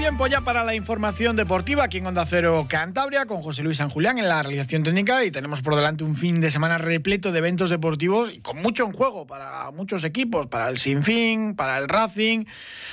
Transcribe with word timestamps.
Tiempo 0.00 0.26
ya 0.26 0.40
para 0.40 0.64
la 0.64 0.74
información 0.74 1.36
deportiva 1.36 1.84
aquí 1.84 1.98
en 1.98 2.06
Onda 2.06 2.24
Cero 2.24 2.64
Cantabria 2.66 3.26
con 3.26 3.42
José 3.42 3.62
Luis 3.62 3.76
San 3.76 3.90
Julián 3.90 4.16
en 4.16 4.28
la 4.28 4.40
realización 4.40 4.82
técnica 4.82 5.26
y 5.26 5.30
tenemos 5.30 5.60
por 5.60 5.76
delante 5.76 6.04
un 6.04 6.16
fin 6.16 6.40
de 6.40 6.50
semana 6.50 6.78
repleto 6.78 7.32
de 7.32 7.38
eventos 7.38 7.68
deportivos 7.68 8.32
y 8.32 8.40
con 8.40 8.62
mucho 8.62 8.86
en 8.86 8.92
juego 8.92 9.26
para 9.26 9.70
muchos 9.72 10.02
equipos, 10.02 10.46
para 10.46 10.70
el 10.70 10.78
Sinfín, 10.78 11.54
para 11.54 11.76
el 11.76 11.86
Racing, 11.86 12.46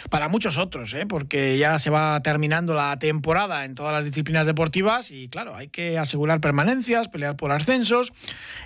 para 0.09 0.27
muchos 0.27 0.57
otros, 0.57 0.93
¿eh? 0.95 1.05
porque 1.07 1.57
ya 1.57 1.79
se 1.79 1.89
va 1.89 2.21
terminando 2.21 2.73
la 2.73 2.99
temporada 2.99 3.63
en 3.63 3.73
todas 3.73 3.93
las 3.93 4.03
disciplinas 4.03 4.45
deportivas 4.45 5.09
y 5.09 5.29
claro, 5.29 5.55
hay 5.55 5.70
que 5.70 5.98
asegurar 5.98 6.41
permanencias, 6.41 7.07
pelear 7.07 7.37
por 7.37 7.53
ascensos. 7.53 8.12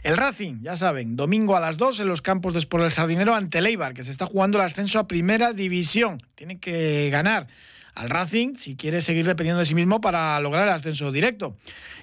El 0.02 0.18
Racing, 0.18 0.64
ya 0.64 0.76
saben, 0.76 1.16
domingo 1.16 1.56
a 1.56 1.60
las 1.60 1.78
2 1.78 2.00
en 2.00 2.08
los 2.08 2.24
campos 2.24 2.54
de 2.54 2.60
Sport 2.60 2.86
del 2.86 2.92
Sardinero 2.92 3.36
ante 3.36 3.62
Leibar, 3.62 3.94
que 3.94 4.04
se 4.04 4.10
está 4.10 4.26
jugando 4.26 4.58
el 4.58 4.66
ascenso 4.66 4.98
a 4.98 5.08
Primera 5.08 5.54
División. 5.54 6.24
Tiene 6.34 6.60
que 6.60 7.12
ganar 7.12 7.46
al 7.96 8.10
Racing 8.10 8.56
si 8.56 8.76
quiere 8.76 9.02
seguir 9.02 9.26
dependiendo 9.26 9.60
de 9.60 9.66
sí 9.66 9.76
mismo 9.76 10.02
para 10.02 10.40
lograr 10.40 10.68
el 10.68 10.74
ascenso 10.74 11.12
directo. 11.12 11.58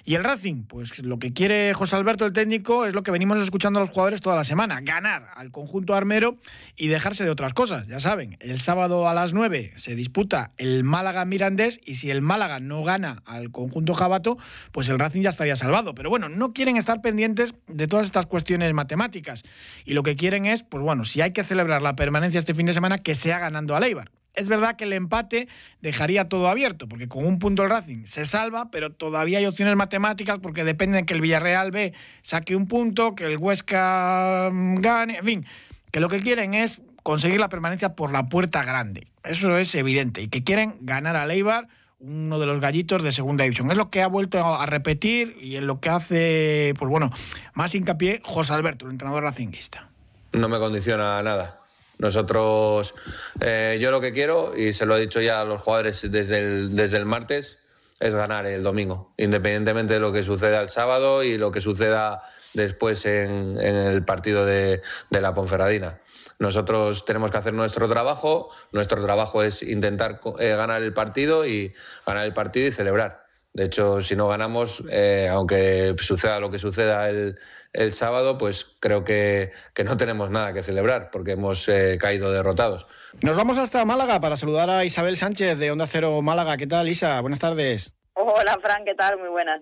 Y 0.05 0.15
el 0.15 0.23
Racing, 0.23 0.63
pues 0.63 0.99
lo 0.99 1.19
que 1.19 1.33
quiere 1.33 1.73
José 1.73 1.95
Alberto, 1.95 2.25
el 2.25 2.33
técnico, 2.33 2.85
es 2.85 2.93
lo 2.93 3.03
que 3.03 3.11
venimos 3.11 3.37
escuchando 3.37 3.79
a 3.79 3.83
los 3.83 3.91
jugadores 3.91 4.21
toda 4.21 4.35
la 4.35 4.43
semana, 4.43 4.81
ganar 4.81 5.27
al 5.35 5.51
conjunto 5.51 5.93
armero 5.93 6.37
y 6.75 6.87
dejarse 6.87 7.23
de 7.23 7.29
otras 7.29 7.53
cosas. 7.53 7.87
Ya 7.87 7.99
saben, 7.99 8.37
el 8.39 8.59
sábado 8.59 9.07
a 9.07 9.13
las 9.13 9.33
9 9.33 9.73
se 9.75 9.95
disputa 9.95 10.51
el 10.57 10.83
Málaga 10.83 11.25
Mirandés 11.25 11.79
y 11.85 11.95
si 11.95 12.09
el 12.09 12.21
Málaga 12.21 12.59
no 12.59 12.83
gana 12.83 13.21
al 13.25 13.51
conjunto 13.51 13.93
Jabato, 13.93 14.37
pues 14.71 14.89
el 14.89 14.99
Racing 14.99 15.21
ya 15.21 15.29
estaría 15.29 15.55
salvado. 15.55 15.93
Pero 15.93 16.09
bueno, 16.09 16.29
no 16.29 16.53
quieren 16.53 16.77
estar 16.77 17.01
pendientes 17.01 17.53
de 17.67 17.87
todas 17.87 18.05
estas 18.05 18.25
cuestiones 18.25 18.73
matemáticas 18.73 19.43
y 19.85 19.93
lo 19.93 20.03
que 20.03 20.15
quieren 20.15 20.45
es, 20.45 20.63
pues 20.63 20.83
bueno, 20.83 21.03
si 21.03 21.21
hay 21.21 21.31
que 21.31 21.43
celebrar 21.43 21.81
la 21.81 21.95
permanencia 21.95 22.39
este 22.39 22.53
fin 22.53 22.65
de 22.65 22.73
semana, 22.73 22.99
que 22.99 23.15
sea 23.15 23.39
ganando 23.39 23.75
a 23.75 23.79
Leibar 23.79 24.18
es 24.33 24.47
verdad 24.49 24.75
que 24.75 24.85
el 24.85 24.93
empate 24.93 25.47
dejaría 25.81 26.29
todo 26.29 26.47
abierto, 26.47 26.87
porque 26.87 27.07
con 27.07 27.25
un 27.25 27.39
punto 27.39 27.63
el 27.63 27.69
Racing 27.69 28.05
se 28.05 28.25
salva, 28.25 28.71
pero 28.71 28.91
todavía 28.91 29.39
hay 29.39 29.45
opciones 29.45 29.75
matemáticas 29.75 30.39
porque 30.39 30.63
depende 30.63 30.97
de 30.97 31.05
que 31.05 31.13
el 31.13 31.21
Villarreal 31.21 31.71
B 31.71 31.93
saque 32.21 32.55
un 32.55 32.67
punto, 32.67 33.15
que 33.15 33.25
el 33.25 33.37
Huesca 33.37 34.49
mm, 34.51 34.75
gane, 34.75 35.17
en 35.17 35.25
fin, 35.25 35.45
que 35.91 35.99
lo 35.99 36.09
que 36.09 36.21
quieren 36.21 36.53
es 36.53 36.81
conseguir 37.03 37.39
la 37.39 37.49
permanencia 37.49 37.95
por 37.95 38.11
la 38.11 38.29
puerta 38.29 38.63
grande. 38.63 39.07
Eso 39.23 39.57
es 39.57 39.73
evidente. 39.75 40.21
Y 40.21 40.27
que 40.27 40.43
quieren 40.43 40.75
ganar 40.81 41.15
a 41.15 41.25
Leibar, 41.25 41.67
uno 41.99 42.39
de 42.39 42.45
los 42.45 42.61
gallitos 42.61 43.03
de 43.03 43.11
segunda 43.11 43.43
división. 43.43 43.69
Es 43.71 43.77
lo 43.77 43.89
que 43.89 44.01
ha 44.01 44.07
vuelto 44.07 44.55
a 44.55 44.65
repetir 44.65 45.35
y 45.41 45.57
en 45.57 45.67
lo 45.67 45.81
que 45.81 45.89
hace, 45.89 46.73
pues 46.77 46.89
bueno, 46.89 47.11
más 47.53 47.75
hincapié 47.75 48.21
José 48.23 48.53
Alberto, 48.53 48.85
el 48.85 48.91
entrenador 48.91 49.23
racinguista. 49.23 49.89
No 50.31 50.47
me 50.47 50.59
condiciona 50.59 51.21
nada 51.23 51.59
nosotros, 51.99 52.95
eh, 53.41 53.77
yo 53.79 53.91
lo 53.91 54.01
que 54.01 54.13
quiero, 54.13 54.55
y 54.55 54.73
se 54.73 54.85
lo 54.85 54.97
he 54.97 55.01
dicho 55.01 55.21
ya 55.21 55.41
a 55.41 55.45
los 55.45 55.61
jugadores 55.61 56.09
desde 56.09 56.39
el, 56.39 56.75
desde 56.75 56.97
el 56.97 57.05
martes, 57.05 57.59
es 57.99 58.15
ganar 58.15 58.45
el 58.45 58.63
domingo, 58.63 59.13
independientemente 59.17 59.95
de 59.95 59.99
lo 59.99 60.13
que 60.13 60.23
suceda 60.23 60.61
el 60.61 60.69
sábado 60.69 61.23
y 61.23 61.37
lo 61.37 61.51
que 61.51 61.59
suceda 61.59 62.23
después 62.53 63.05
en, 63.05 63.57
el 63.57 64.03
partido 64.05 64.45
de, 64.45 64.81
la 65.09 65.33
Ponferradina. 65.33 65.99
Nosotros 66.39 67.03
tenemos 67.03 67.31
que 67.31 67.37
hacer 67.37 67.53
nuestro 67.53 67.89
trabajo, 67.89 68.49
nuestro 68.71 69.03
trabajo 69.03 69.43
es 69.43 69.61
intentar 69.61 70.21
eh, 70.39 70.55
ganar 70.55 70.81
el 70.81 70.93
partido 70.93 71.45
y 71.45 71.73
ganar 72.07 72.25
el 72.25 72.33
partido 72.33 72.67
y 72.67 72.71
celebrar. 72.71 73.25
De 73.53 73.65
hecho, 73.65 74.01
si 74.01 74.15
no 74.15 74.29
ganamos, 74.29 74.81
eh, 74.89 75.27
aunque 75.29 75.93
suceda 75.99 76.39
lo 76.39 76.49
que 76.49 76.59
suceda 76.59 77.09
el, 77.09 77.37
el 77.73 77.93
sábado, 77.93 78.37
pues 78.37 78.77
creo 78.79 79.03
que, 79.03 79.51
no 79.83 79.97
tenemos 79.97 80.29
nada 80.29 80.53
que 80.53 80.63
celebrar 80.63 81.09
porque 81.11 81.31
hemos 81.31 81.67
eh, 81.69 81.97
caído 81.99 82.31
derrotados. 82.31 82.87
Nos 83.21 83.35
vamos 83.35 83.57
hasta 83.57 83.85
Málaga 83.85 84.19
para 84.19 84.37
saludar 84.37 84.69
a 84.69 84.85
Isabel 84.85 85.17
Sánchez 85.17 85.57
de 85.57 85.71
Onda 85.71 85.87
Cero 85.87 86.21
Málaga. 86.21 86.57
¿Qué 86.57 86.67
tal, 86.67 86.89
Isa? 86.89 87.19
Buenas 87.21 87.39
tardes. 87.39 87.93
Hola, 88.13 88.57
Fran, 88.61 88.83
¿qué 88.85 88.95
tal? 88.95 89.17
Muy 89.17 89.29
buenas. 89.29 89.61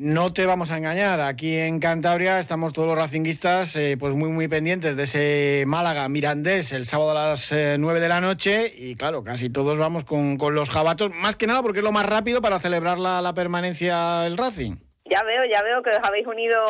No 0.00 0.32
te 0.32 0.46
vamos 0.46 0.70
a 0.70 0.78
engañar, 0.78 1.20
aquí 1.20 1.56
en 1.56 1.80
Cantabria 1.80 2.38
estamos 2.38 2.72
todos 2.72 2.86
los 2.86 2.96
racinguistas 2.96 3.74
eh, 3.74 3.96
pues 3.98 4.14
muy 4.14 4.28
muy 4.28 4.46
pendientes 4.46 4.96
de 4.96 5.02
ese 5.02 5.64
Málaga 5.66 6.08
Mirandés 6.08 6.70
el 6.70 6.86
sábado 6.86 7.10
a 7.10 7.30
las 7.30 7.50
eh, 7.50 7.74
nueve 7.80 7.98
9 7.98 8.00
de 8.02 8.08
la 8.08 8.20
noche 8.20 8.72
y 8.78 8.94
claro, 8.94 9.24
casi 9.24 9.50
todos 9.50 9.76
vamos 9.76 10.04
con, 10.04 10.38
los 10.54 10.70
jabatos, 10.70 11.12
más 11.12 11.34
que 11.34 11.48
nada 11.48 11.62
porque 11.62 11.80
es 11.80 11.84
lo 11.84 11.90
más 11.90 12.06
rápido 12.06 12.40
para 12.40 12.60
celebrar 12.60 13.00
la, 13.00 13.20
la 13.20 13.34
permanencia 13.34 14.20
del 14.20 14.36
Racing. 14.36 14.76
Ya 15.08 15.22
veo, 15.22 15.42
ya 15.46 15.62
veo 15.62 15.82
que 15.82 15.88
os 15.88 16.00
habéis 16.06 16.26
unido 16.26 16.62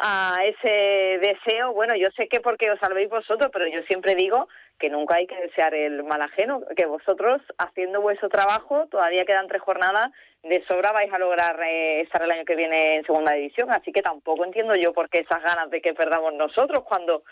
a 0.00 0.38
ese 0.44 1.18
deseo. 1.20 1.74
Bueno, 1.74 1.94
yo 1.94 2.06
sé 2.16 2.26
que 2.26 2.40
porque 2.40 2.70
os 2.70 2.80
salvéis 2.80 3.10
vosotros, 3.10 3.50
pero 3.52 3.66
yo 3.66 3.82
siempre 3.82 4.14
digo 4.14 4.48
que 4.78 4.88
nunca 4.88 5.16
hay 5.16 5.26
que 5.26 5.36
desear 5.36 5.74
el 5.74 6.02
mal 6.04 6.22
ajeno, 6.22 6.62
que 6.74 6.86
vosotros 6.86 7.42
haciendo 7.58 8.00
vuestro 8.00 8.30
trabajo, 8.30 8.86
todavía 8.90 9.26
quedan 9.26 9.46
tres 9.46 9.60
jornadas, 9.60 10.08
de 10.42 10.64
sobra 10.66 10.92
vais 10.92 11.12
a 11.12 11.18
lograr 11.18 11.60
eh, 11.62 12.00
estar 12.00 12.22
el 12.22 12.30
año 12.30 12.46
que 12.46 12.56
viene 12.56 12.96
en 12.96 13.04
segunda 13.04 13.34
división, 13.34 13.70
así 13.70 13.92
que 13.92 14.00
tampoco 14.00 14.42
entiendo 14.46 14.74
yo 14.76 14.94
por 14.94 15.10
qué 15.10 15.18
esas 15.18 15.42
ganas 15.42 15.68
de 15.68 15.82
que 15.82 15.92
perdamos 15.92 16.32
nosotros 16.32 16.82
cuando 16.84 17.24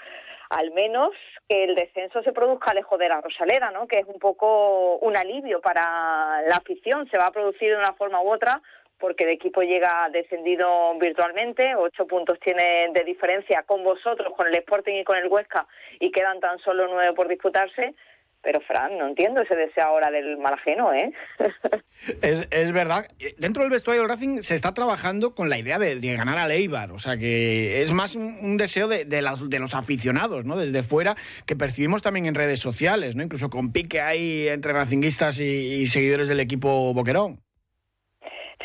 al 0.50 0.70
menos 0.72 1.10
que 1.48 1.64
el 1.64 1.74
descenso 1.74 2.22
se 2.22 2.32
produzca 2.32 2.74
lejos 2.74 2.98
de 2.98 3.08
la 3.08 3.20
Rosaleda, 3.20 3.70
¿no? 3.70 3.86
que 3.86 3.98
es 3.98 4.06
un 4.06 4.18
poco 4.18 4.96
un 4.98 5.16
alivio 5.16 5.60
para 5.62 6.42
la 6.42 6.56
afición, 6.56 7.08
se 7.10 7.18
va 7.18 7.26
a 7.26 7.32
producir 7.32 7.70
de 7.70 7.78
una 7.78 7.94
forma 7.94 8.20
u 8.20 8.30
otra 8.30 8.60
porque 8.98 9.24
el 9.24 9.30
equipo 9.30 9.62
llega 9.62 10.08
descendido 10.12 10.96
virtualmente, 10.98 11.74
ocho 11.76 12.06
puntos 12.06 12.38
tiene 12.40 12.90
de 12.92 13.04
diferencia 13.04 13.62
con 13.62 13.84
vosotros, 13.84 14.32
con 14.36 14.46
el 14.46 14.56
Sporting 14.56 14.94
y 14.94 15.04
con 15.04 15.16
el 15.16 15.28
Huesca, 15.28 15.66
y 16.00 16.10
quedan 16.10 16.40
tan 16.40 16.58
solo 16.60 16.86
nueve 16.88 17.14
por 17.14 17.28
disputarse. 17.28 17.94
Pero, 18.40 18.60
Fran, 18.60 18.96
no 18.96 19.08
entiendo 19.08 19.42
ese 19.42 19.56
deseo 19.56 19.84
ahora 19.84 20.12
del 20.12 20.38
mal 20.38 20.54
ajeno, 20.54 20.92
¿eh? 20.94 21.12
es, 22.22 22.72
verdad. 22.72 23.08
Dentro 23.36 23.62
del 23.64 23.72
vestuario 23.72 24.02
del 24.02 24.08
Racing 24.08 24.42
se 24.42 24.54
está 24.54 24.72
trabajando 24.72 25.34
con 25.34 25.50
la 25.50 25.58
idea 25.58 25.76
de, 25.78 25.98
ganar 26.16 26.38
a 26.38 26.46
Leibar. 26.46 26.92
O 26.92 27.00
sea, 27.00 27.16
que 27.16 27.82
es 27.82 27.92
más 27.92 28.14
un, 28.14 28.56
deseo 28.56 28.86
de, 28.86 29.22
los 29.22 29.74
aficionados, 29.74 30.44
¿no? 30.44 30.56
Desde 30.56 30.84
fuera, 30.84 31.16
que 31.46 31.56
percibimos 31.56 32.00
también 32.00 32.26
en 32.26 32.36
redes 32.36 32.60
sociales, 32.60 33.16
¿no? 33.16 33.24
Incluso 33.24 33.50
con 33.50 33.72
pique 33.72 34.00
ahí 34.00 34.46
entre 34.46 34.72
racinguistas 34.72 35.40
y 35.40 35.88
seguidores 35.88 36.28
del 36.28 36.38
equipo 36.38 36.94
Boquerón. 36.94 37.40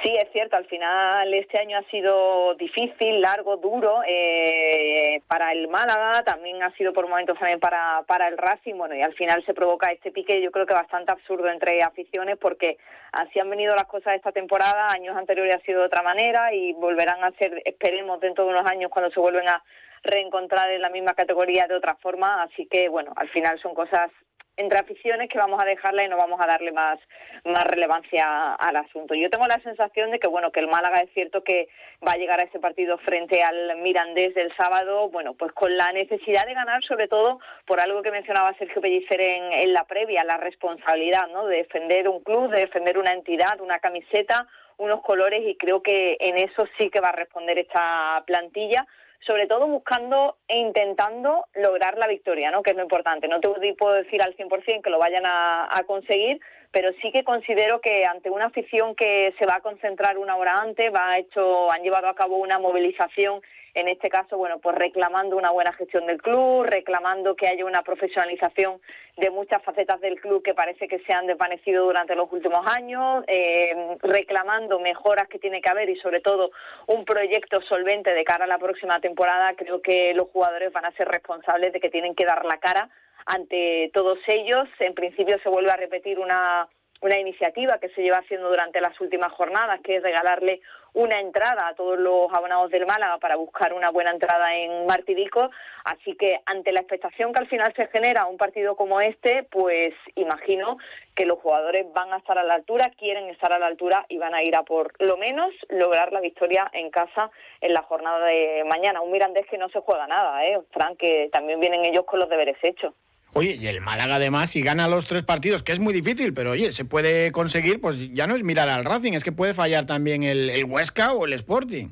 Sí, 0.01 0.11
es 0.19 0.27
cierto, 0.31 0.57
al 0.57 0.65
final 0.65 1.31
este 1.33 1.59
año 1.59 1.77
ha 1.77 1.83
sido 1.83 2.55
difícil, 2.55 3.21
largo, 3.21 3.57
duro 3.57 4.01
eh, 4.07 5.21
para 5.27 5.51
el 5.51 5.67
Málaga, 5.67 6.23
también 6.23 6.61
ha 6.63 6.71
sido 6.71 6.93
por 6.93 7.07
momentos 7.07 7.37
también 7.37 7.59
para, 7.59 8.01
para 8.07 8.27
el 8.27 8.37
Racing, 8.37 8.75
bueno, 8.75 8.95
y 8.95 9.01
al 9.01 9.13
final 9.13 9.45
se 9.45 9.53
provoca 9.53 9.91
este 9.91 10.11
pique 10.11 10.41
yo 10.41 10.51
creo 10.51 10.65
que 10.65 10.73
bastante 10.73 11.11
absurdo 11.11 11.47
entre 11.47 11.81
aficiones 11.83 12.37
porque 12.37 12.77
así 13.11 13.39
han 13.39 13.51
venido 13.51 13.75
las 13.75 13.85
cosas 13.85 14.15
esta 14.15 14.31
temporada, 14.31 14.87
años 14.93 15.15
anteriores 15.15 15.55
ha 15.55 15.65
sido 15.65 15.81
de 15.81 15.85
otra 15.85 16.01
manera 16.01 16.53
y 16.53 16.73
volverán 16.73 17.23
a 17.23 17.31
ser, 17.33 17.61
esperemos, 17.63 18.19
dentro 18.19 18.45
de 18.45 18.49
unos 18.49 18.65
años 18.65 18.89
cuando 18.89 19.11
se 19.11 19.19
vuelven 19.19 19.47
a 19.47 19.63
reencontrar 20.01 20.71
en 20.71 20.81
la 20.81 20.89
misma 20.89 21.13
categoría 21.13 21.67
de 21.67 21.75
otra 21.75 21.95
forma, 21.95 22.41
así 22.43 22.65
que 22.65 22.89
bueno, 22.89 23.13
al 23.15 23.29
final 23.29 23.59
son 23.61 23.75
cosas 23.75 24.11
entre 24.55 24.79
aficiones 24.79 25.29
que 25.29 25.37
vamos 25.37 25.61
a 25.61 25.65
dejarla 25.65 26.05
y 26.05 26.09
no 26.09 26.17
vamos 26.17 26.39
a 26.41 26.47
darle 26.47 26.71
más, 26.71 26.99
más 27.43 27.63
relevancia 27.63 28.53
al 28.53 28.75
asunto. 28.75 29.15
Yo 29.15 29.29
tengo 29.29 29.47
la 29.47 29.59
sensación 29.61 30.11
de 30.11 30.19
que 30.19 30.27
bueno 30.27 30.51
que 30.51 30.59
el 30.59 30.67
Málaga 30.67 31.01
es 31.01 31.11
cierto 31.13 31.43
que 31.43 31.69
va 32.05 32.13
a 32.13 32.17
llegar 32.17 32.39
a 32.39 32.43
ese 32.43 32.59
partido 32.59 32.97
frente 32.99 33.41
al 33.41 33.77
Mirandés 33.77 34.35
del 34.35 34.55
sábado, 34.55 35.09
bueno, 35.09 35.33
pues 35.33 35.51
con 35.53 35.75
la 35.75 35.91
necesidad 35.91 36.45
de 36.45 36.53
ganar, 36.53 36.83
sobre 36.83 37.07
todo 37.07 37.39
por 37.65 37.79
algo 37.79 38.01
que 38.01 38.11
mencionaba 38.11 38.55
Sergio 38.57 38.81
Pellicer 38.81 39.21
en, 39.21 39.53
en 39.53 39.73
la 39.73 39.85
previa, 39.85 40.23
la 40.23 40.37
responsabilidad, 40.37 41.27
¿no? 41.29 41.47
De 41.47 41.57
defender 41.57 42.07
un 42.07 42.21
club, 42.23 42.51
de 42.51 42.61
defender 42.61 42.97
una 42.97 43.13
entidad, 43.13 43.59
una 43.59 43.79
camiseta, 43.79 44.47
unos 44.77 45.01
colores 45.01 45.41
y 45.45 45.55
creo 45.55 45.81
que 45.81 46.17
en 46.19 46.37
eso 46.37 46.67
sí 46.77 46.89
que 46.89 46.99
va 46.99 47.09
a 47.09 47.13
responder 47.13 47.57
esta 47.57 48.23
plantilla 48.25 48.85
sobre 49.25 49.47
todo 49.47 49.67
buscando 49.67 50.37
e 50.47 50.57
intentando 50.57 51.45
lograr 51.55 51.97
la 51.97 52.07
victoria, 52.07 52.51
¿no? 52.51 52.63
que 52.63 52.71
es 52.71 52.77
lo 52.77 52.83
importante. 52.83 53.27
No 53.27 53.39
te 53.39 53.49
puedo 53.77 53.93
decir 53.93 54.21
al 54.21 54.35
100% 54.35 54.81
que 54.81 54.89
lo 54.89 54.99
vayan 54.99 55.23
a, 55.25 55.83
conseguir, 55.87 56.39
pero 56.71 56.91
sí 57.01 57.11
que 57.11 57.23
considero 57.23 57.81
que 57.81 58.03
ante 58.05 58.29
una 58.29 58.45
afición 58.45 58.95
que 58.95 59.33
se 59.37 59.45
va 59.45 59.55
a 59.57 59.61
concentrar 59.61 60.17
una 60.17 60.35
hora 60.37 60.59
antes, 60.59 60.91
va 60.93 61.17
hecho, 61.17 61.71
han 61.71 61.83
llevado 61.83 62.07
a 62.07 62.15
cabo 62.15 62.37
una 62.37 62.59
movilización 62.59 63.41
en 63.75 63.87
este 63.87 64.09
caso, 64.09 64.37
bueno, 64.37 64.59
pues 64.59 64.75
reclamando 64.75 65.35
una 65.35 65.49
buena 65.49 65.73
gestión 65.73 66.05
del 66.05 66.21
club, 66.21 66.63
reclamando 66.63 67.35
que 67.35 67.47
haya 67.47 67.65
una 67.65 67.81
profesionalización 67.81 68.79
de 69.17 69.31
muchas 69.31 69.63
facetas 69.63 69.99
del 69.99 70.19
club 70.19 70.43
que 70.43 70.53
parece 70.53 70.87
que 70.87 70.99
se 70.99 71.13
han 71.13 71.25
desvanecido 71.25 71.85
durante 71.85 72.15
los 72.15 72.31
últimos 72.31 72.65
años, 72.67 73.23
eh, 73.27 73.97
reclamando 74.01 74.79
mejoras 74.79 75.27
que 75.27 75.39
tiene 75.39 75.61
que 75.61 75.71
haber 75.71 75.89
y 75.89 75.95
sobre 75.97 76.21
todo 76.21 76.51
un 76.87 77.03
proyecto 77.03 77.61
solvente 77.63 78.13
de 78.13 78.23
cara 78.23 78.45
a 78.45 78.47
la 78.47 78.59
próxima 78.59 78.99
temporada. 78.99 79.55
Creo 79.55 79.81
que 79.81 80.13
los 80.13 80.29
jugadores 80.29 80.71
van 80.71 80.85
a 80.85 80.91
ser 80.91 81.07
responsables 81.07 81.73
de 81.73 81.79
que 81.79 81.89
tienen 81.89 82.13
que 82.13 82.25
dar 82.25 82.45
la 82.45 82.57
cara 82.57 82.89
ante 83.25 83.89
todos 83.93 84.19
ellos. 84.27 84.69
En 84.79 84.93
principio 84.93 85.39
se 85.41 85.49
vuelve 85.49 85.71
a 85.71 85.77
repetir 85.77 86.19
una 86.19 86.67
una 87.03 87.19
iniciativa 87.19 87.79
que 87.79 87.89
se 87.89 88.01
lleva 88.01 88.19
haciendo 88.19 88.47
durante 88.47 88.79
las 88.79 88.99
últimas 89.01 89.31
jornadas, 89.33 89.81
que 89.81 89.97
es 89.97 90.03
regalarle 90.03 90.61
una 90.93 91.19
entrada 91.19 91.67
a 91.67 91.75
todos 91.75 91.99
los 91.99 92.31
abonados 92.31 92.71
del 92.71 92.85
Málaga 92.85 93.17
para 93.17 93.35
buscar 93.35 93.73
una 93.73 93.89
buena 93.89 94.11
entrada 94.11 94.55
en 94.55 94.85
Martirico. 94.85 95.49
Así 95.83 96.15
que 96.15 96.39
ante 96.45 96.71
la 96.71 96.79
expectación 96.79 97.33
que 97.33 97.39
al 97.39 97.49
final 97.49 97.73
se 97.75 97.87
genera 97.87 98.25
un 98.25 98.37
partido 98.37 98.77
como 98.77 99.01
este, 99.01 99.43
pues 99.51 99.93
imagino 100.15 100.77
que 101.13 101.25
los 101.25 101.39
jugadores 101.39 101.91
van 101.93 102.13
a 102.13 102.17
estar 102.17 102.37
a 102.37 102.43
la 102.43 102.53
altura, 102.53 102.91
quieren 102.97 103.27
estar 103.27 103.51
a 103.51 103.59
la 103.59 103.67
altura 103.67 104.05
y 104.07 104.17
van 104.17 104.33
a 104.33 104.43
ir 104.43 104.55
a 104.55 104.63
por 104.63 104.93
lo 104.99 105.17
menos 105.17 105.51
lograr 105.67 106.13
la 106.13 106.21
victoria 106.21 106.69
en 106.71 106.89
casa 106.89 107.31
en 107.59 107.73
la 107.73 107.81
jornada 107.81 108.25
de 108.27 108.63
mañana. 108.63 109.01
Un 109.01 109.11
Mirandés 109.11 109.45
que 109.47 109.57
no 109.57 109.67
se 109.69 109.81
juega 109.81 110.07
nada, 110.07 110.45
¿eh? 110.45 110.57
Fran, 110.71 110.95
que 110.95 111.29
también 111.33 111.59
vienen 111.59 111.83
ellos 111.83 112.05
con 112.05 112.19
los 112.19 112.29
deberes 112.29 112.57
hechos. 112.61 112.93
Oye, 113.35 113.57
y 113.59 113.65
el 113.67 113.81
Málaga 113.81 114.15
además, 114.15 114.51
si 114.51 114.61
gana 114.61 114.87
los 114.87 115.07
tres 115.07 115.23
partidos, 115.23 115.63
que 115.63 115.71
es 115.71 115.79
muy 115.79 115.93
difícil, 115.93 116.33
pero 116.35 116.51
oye, 116.51 116.71
se 116.71 116.85
puede 116.85 117.31
conseguir, 117.31 117.81
pues 117.81 118.13
ya 118.13 118.27
no 118.27 118.35
es 118.35 118.43
mirar 118.43 118.69
al 118.69 118.85
Racing, 118.85 119.13
es 119.13 119.23
que 119.23 119.31
puede 119.31 119.55
fallar 119.55 119.87
también 119.87 120.23
el, 120.23 120.51
el 120.51 120.65
Huesca 120.65 121.13
o 121.13 121.25
el 121.25 121.33
Sporting. 121.33 121.89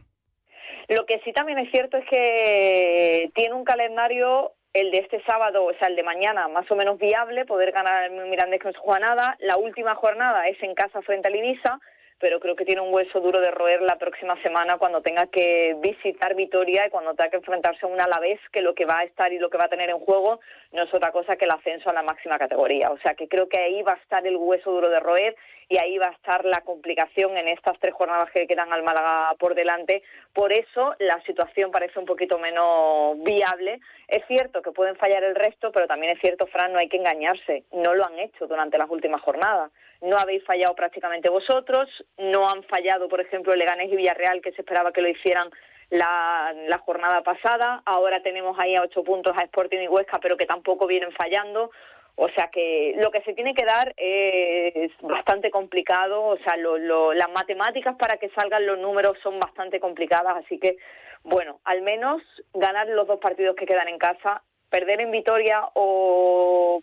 Lo 0.88 1.06
que 1.06 1.20
sí 1.26 1.34
también 1.34 1.58
es 1.58 1.72
cierto 1.72 1.98
es 1.98 2.06
que 2.10 3.32
tiene 3.34 3.56
un 3.56 3.64
calendario 3.64 4.52
el 4.74 4.92
de 4.92 5.00
este 5.00 5.22
sábado, 5.24 5.66
o 5.66 5.74
sea, 5.80 5.88
el 5.88 5.96
de 5.96 6.04
mañana, 6.04 6.48
más 6.48 6.70
o 6.70 6.76
menos 6.76 6.98
viable, 6.98 7.46
poder 7.46 7.72
ganar 7.72 8.12
el 8.12 8.30
Mirandés 8.30 8.60
que 8.60 8.68
no 8.68 8.74
se. 8.74 9.36
La 9.40 9.58
última 9.58 9.96
jornada 9.96 10.48
es 10.48 10.62
en 10.62 10.76
casa 10.76 11.02
frente 11.02 11.28
al 11.28 11.36
Ibiza 11.36 11.80
pero 12.22 12.40
creo 12.40 12.56
que 12.56 12.66
tiene 12.66 12.82
un 12.82 12.94
hueso 12.94 13.20
duro 13.20 13.42
de 13.42 13.50
roer 13.50 13.82
la 13.82 13.98
próxima 13.98 14.40
semana 14.44 14.78
cuando 14.78 15.02
tenga 15.02 15.26
que 15.26 15.76
visitar 15.80 16.36
Vitoria 16.36 16.86
y 16.86 16.90
cuando 16.92 17.16
tenga 17.16 17.32
que 17.32 17.38
enfrentarse 17.38 17.86
a 17.86 17.90
un 17.90 18.00
Alavés 18.00 18.40
que 18.54 18.62
lo 18.62 18.76
que 18.76 18.86
va 18.86 19.00
a 19.00 19.04
estar 19.04 19.34
y 19.34 19.40
lo 19.40 19.50
que 19.50 19.58
va 19.58 19.66
a 19.66 19.70
tener 19.70 19.90
en 19.90 20.00
juego 20.00 20.40
no 20.72 20.84
es 20.84 20.94
otra 20.94 21.12
cosa 21.12 21.36
que 21.36 21.46
el 21.46 21.52
ascenso 21.52 21.90
a 21.90 21.94
la 21.94 22.04
máxima 22.04 22.38
categoría. 22.38 22.92
O 22.92 23.00
sea 23.00 23.16
que 23.16 23.28
creo 23.28 23.50
que 23.50 23.58
ahí 23.58 23.82
va 23.82 23.94
a 23.94 24.02
estar 24.04 24.26
el 24.26 24.38
hueso 24.38 24.72
duro 24.72 24.90
de 24.90 25.00
roer 25.00 25.36
y 25.68 25.78
ahí 25.78 25.98
va 25.98 26.08
a 26.08 26.12
estar 26.12 26.46
la 26.46 26.62
complicación 26.62 27.36
en 27.38 27.48
estas 27.48 27.80
tres 27.80 27.94
jornadas 27.96 28.30
que 28.32 28.46
quedan 28.46 28.72
al 28.72 28.84
Málaga 28.84 29.34
por 29.40 29.56
delante. 29.56 30.04
Por 30.32 30.54
eso 30.54 30.94
la 31.00 31.20
situación 31.22 31.72
parece 31.72 31.98
un 31.98 32.06
poquito 32.06 32.38
menos 32.38 33.18
viable. 33.24 33.80
Es 34.08 34.24
cierto 34.28 34.62
que 34.62 34.72
pueden 34.72 34.96
fallar 34.96 35.24
el 35.24 35.34
resto, 35.34 35.72
pero 35.72 35.88
también 35.88 36.14
es 36.14 36.22
cierto, 36.22 36.46
Fran, 36.46 36.72
no 36.72 36.80
hay 36.80 36.90
que 36.90 36.98
engañarse. 36.98 37.64
No 37.72 37.96
lo 37.96 38.06
han 38.06 38.20
hecho 38.20 38.46
durante 38.48 38.78
las 38.78 38.90
últimas 38.90 39.22
jornadas 39.22 39.72
no 40.02 40.18
habéis 40.18 40.44
fallado 40.44 40.76
prácticamente 40.76 41.30
vosotros, 41.30 41.88
no 42.18 42.50
han 42.50 42.64
fallado, 42.64 43.08
por 43.08 43.22
ejemplo, 43.22 43.54
Leganés 43.56 43.92
y 43.92 43.96
Villarreal, 43.96 44.42
que 44.42 44.52
se 44.52 44.62
esperaba 44.62 44.92
que 44.92 45.02
lo 45.02 45.10
hicieran 45.10 45.50
la, 45.92 46.82
jornada 46.86 47.22
pasada, 47.22 47.84
ahora 47.86 48.22
tenemos 48.24 48.58
ahí 48.58 48.76
a 48.76 48.82
ocho 48.82 49.04
puntos 49.04 49.38
a 49.38 49.44
Sporting 49.44 49.80
y 49.80 49.88
Huesca, 49.88 50.20
pero 50.20 50.38
que 50.38 50.46
tampoco 50.46 50.88
vienen 50.88 51.12
fallando. 51.12 51.72
O 52.16 52.28
sea 52.30 52.50
que 52.50 52.94
lo 52.98 53.10
que 53.12 53.22
se 53.22 53.34
tiene 53.34 53.54
que 53.54 53.66
dar 53.66 53.94
es 53.98 54.92
bastante 55.02 55.50
complicado, 55.50 56.24
o 56.24 56.38
sea, 56.38 56.56
las 56.58 57.32
matemáticas 57.32 57.96
para 57.96 58.18
que 58.18 58.30
salgan 58.30 58.66
los 58.66 58.80
números 58.80 59.18
son 59.24 59.40
bastante 59.40 59.80
complicadas, 59.80 60.38
así 60.38 60.60
que, 60.60 60.78
bueno, 61.24 61.60
al 61.64 61.82
menos 61.82 62.22
ganar 62.54 62.88
los 62.88 63.08
dos 63.08 63.20
partidos 63.20 63.56
que 63.56 63.66
quedan 63.66 63.88
en 63.88 63.98
casa, 63.98 64.44
perder 64.70 65.02
en 65.02 65.12
Vitoria 65.12 65.62
o 65.74 66.82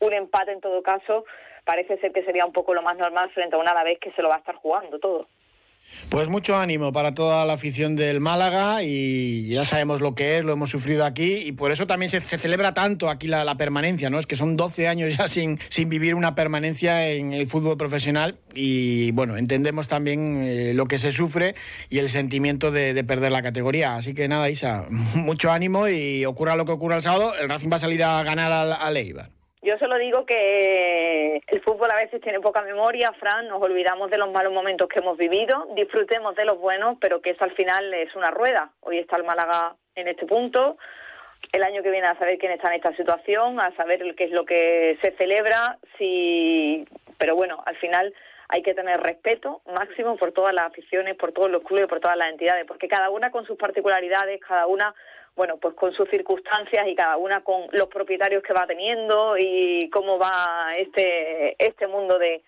un 0.00 0.12
empate 0.12 0.52
en 0.52 0.60
todo 0.60 0.82
caso, 0.82 1.24
parece 1.64 1.98
ser 1.98 2.12
que 2.12 2.24
sería 2.24 2.46
un 2.46 2.52
poco 2.52 2.74
lo 2.74 2.82
más 2.82 2.96
normal 2.96 3.30
frente 3.30 3.56
a 3.56 3.58
una 3.58 3.82
vez 3.82 3.98
que 3.98 4.12
se 4.12 4.22
lo 4.22 4.28
va 4.28 4.36
a 4.36 4.38
estar 4.38 4.56
jugando 4.56 4.98
todo. 4.98 5.26
Pues 6.08 6.28
mucho 6.28 6.56
ánimo 6.56 6.92
para 6.92 7.14
toda 7.14 7.44
la 7.44 7.52
afición 7.52 7.94
del 7.94 8.20
Málaga 8.20 8.82
y 8.82 9.48
ya 9.48 9.64
sabemos 9.64 10.00
lo 10.00 10.14
que 10.14 10.38
es, 10.38 10.44
lo 10.44 10.52
hemos 10.52 10.70
sufrido 10.70 11.04
aquí 11.04 11.34
y 11.34 11.52
por 11.52 11.70
eso 11.70 11.86
también 11.86 12.10
se, 12.10 12.20
celebra 12.20 12.74
tanto 12.74 13.08
aquí 13.08 13.28
la, 13.28 13.54
permanencia, 13.54 14.10
¿no? 14.10 14.18
Es 14.18 14.26
que 14.26 14.36
son 14.36 14.56
12 14.56 14.88
años 14.88 15.16
ya 15.16 15.28
sin, 15.28 15.58
vivir 15.88 16.14
una 16.14 16.34
permanencia 16.34 17.08
en 17.08 17.32
el 17.32 17.48
fútbol 17.48 17.76
profesional 17.76 18.38
y 18.54 19.12
bueno, 19.12 19.36
entendemos 19.36 19.88
también 19.88 20.42
eh, 20.42 20.74
lo 20.74 20.86
que 20.86 20.98
se 20.98 21.12
sufre 21.12 21.54
y 21.88 21.98
el 21.98 22.08
sentimiento 22.08 22.70
de, 22.70 23.04
perder 23.04 23.32
la 23.32 23.42
categoría. 23.42 23.96
Así 23.96 24.14
que 24.14 24.28
nada, 24.28 24.50
Isa, 24.50 24.86
mucho 25.14 25.50
ánimo 25.50 25.88
y 25.88 26.24
ocurra 26.24 26.56
lo 26.56 26.64
que 26.64 26.72
ocurra 26.72 26.96
el 26.96 27.02
sábado, 27.02 27.34
el 27.34 27.48
Racing 27.48 27.70
va 27.70 27.76
a 27.76 27.80
salir 27.80 28.02
a 28.02 28.22
ganar 28.22 28.50
a, 28.52 28.74
a 28.74 28.90
Leibar. 28.90 29.39
Yo 29.62 29.76
solo 29.78 29.98
digo 29.98 30.24
que 30.24 31.42
el 31.46 31.60
fútbol 31.60 31.90
a 31.90 31.96
veces 31.96 32.22
tiene 32.22 32.40
poca 32.40 32.62
memoria, 32.62 33.12
Fran, 33.18 33.46
nos 33.46 33.60
olvidamos 33.60 34.10
de 34.10 34.16
los 34.16 34.32
malos 34.32 34.54
momentos 34.54 34.88
que 34.88 35.00
hemos 35.00 35.18
vivido, 35.18 35.68
disfrutemos 35.76 36.34
de 36.34 36.46
los 36.46 36.58
buenos, 36.58 36.96
pero 36.98 37.20
que 37.20 37.30
eso 37.30 37.44
al 37.44 37.52
final 37.52 37.92
es 37.92 38.14
una 38.16 38.30
rueda. 38.30 38.72
Hoy 38.80 38.98
está 38.98 39.18
el 39.18 39.24
Málaga 39.24 39.76
en 39.94 40.08
este 40.08 40.24
punto, 40.24 40.78
el 41.52 41.62
año 41.62 41.82
que 41.82 41.90
viene 41.90 42.06
a 42.06 42.18
saber 42.18 42.38
quién 42.38 42.52
está 42.52 42.68
en 42.68 42.76
esta 42.76 42.96
situación, 42.96 43.60
a 43.60 43.74
saber 43.76 44.14
qué 44.14 44.24
es 44.24 44.30
lo 44.30 44.46
que 44.46 44.98
se 45.02 45.12
celebra, 45.18 45.78
si... 45.98 46.86
pero 47.18 47.36
bueno, 47.36 47.62
al 47.66 47.76
final 47.76 48.14
hay 48.48 48.62
que 48.62 48.74
tener 48.74 48.98
respeto 49.00 49.60
máximo 49.66 50.16
por 50.16 50.32
todas 50.32 50.54
las 50.54 50.66
aficiones, 50.66 51.16
por 51.16 51.32
todos 51.32 51.50
los 51.50 51.62
clubes, 51.62 51.86
por 51.86 52.00
todas 52.00 52.16
las 52.16 52.30
entidades, 52.30 52.64
porque 52.66 52.88
cada 52.88 53.10
una 53.10 53.30
con 53.30 53.44
sus 53.44 53.58
particularidades, 53.58 54.40
cada 54.40 54.66
una 54.66 54.94
bueno, 55.36 55.56
pues 55.58 55.74
con 55.74 55.92
sus 55.94 56.08
circunstancias 56.10 56.86
y 56.86 56.94
cada 56.94 57.16
una 57.16 57.42
con 57.42 57.66
los 57.72 57.86
propietarios 57.86 58.42
que 58.42 58.52
va 58.52 58.66
teniendo 58.66 59.36
y 59.38 59.88
cómo 59.90 60.18
va 60.18 60.74
este, 60.76 61.56
este 61.58 61.86
mundo 61.86 62.18
de, 62.18 62.42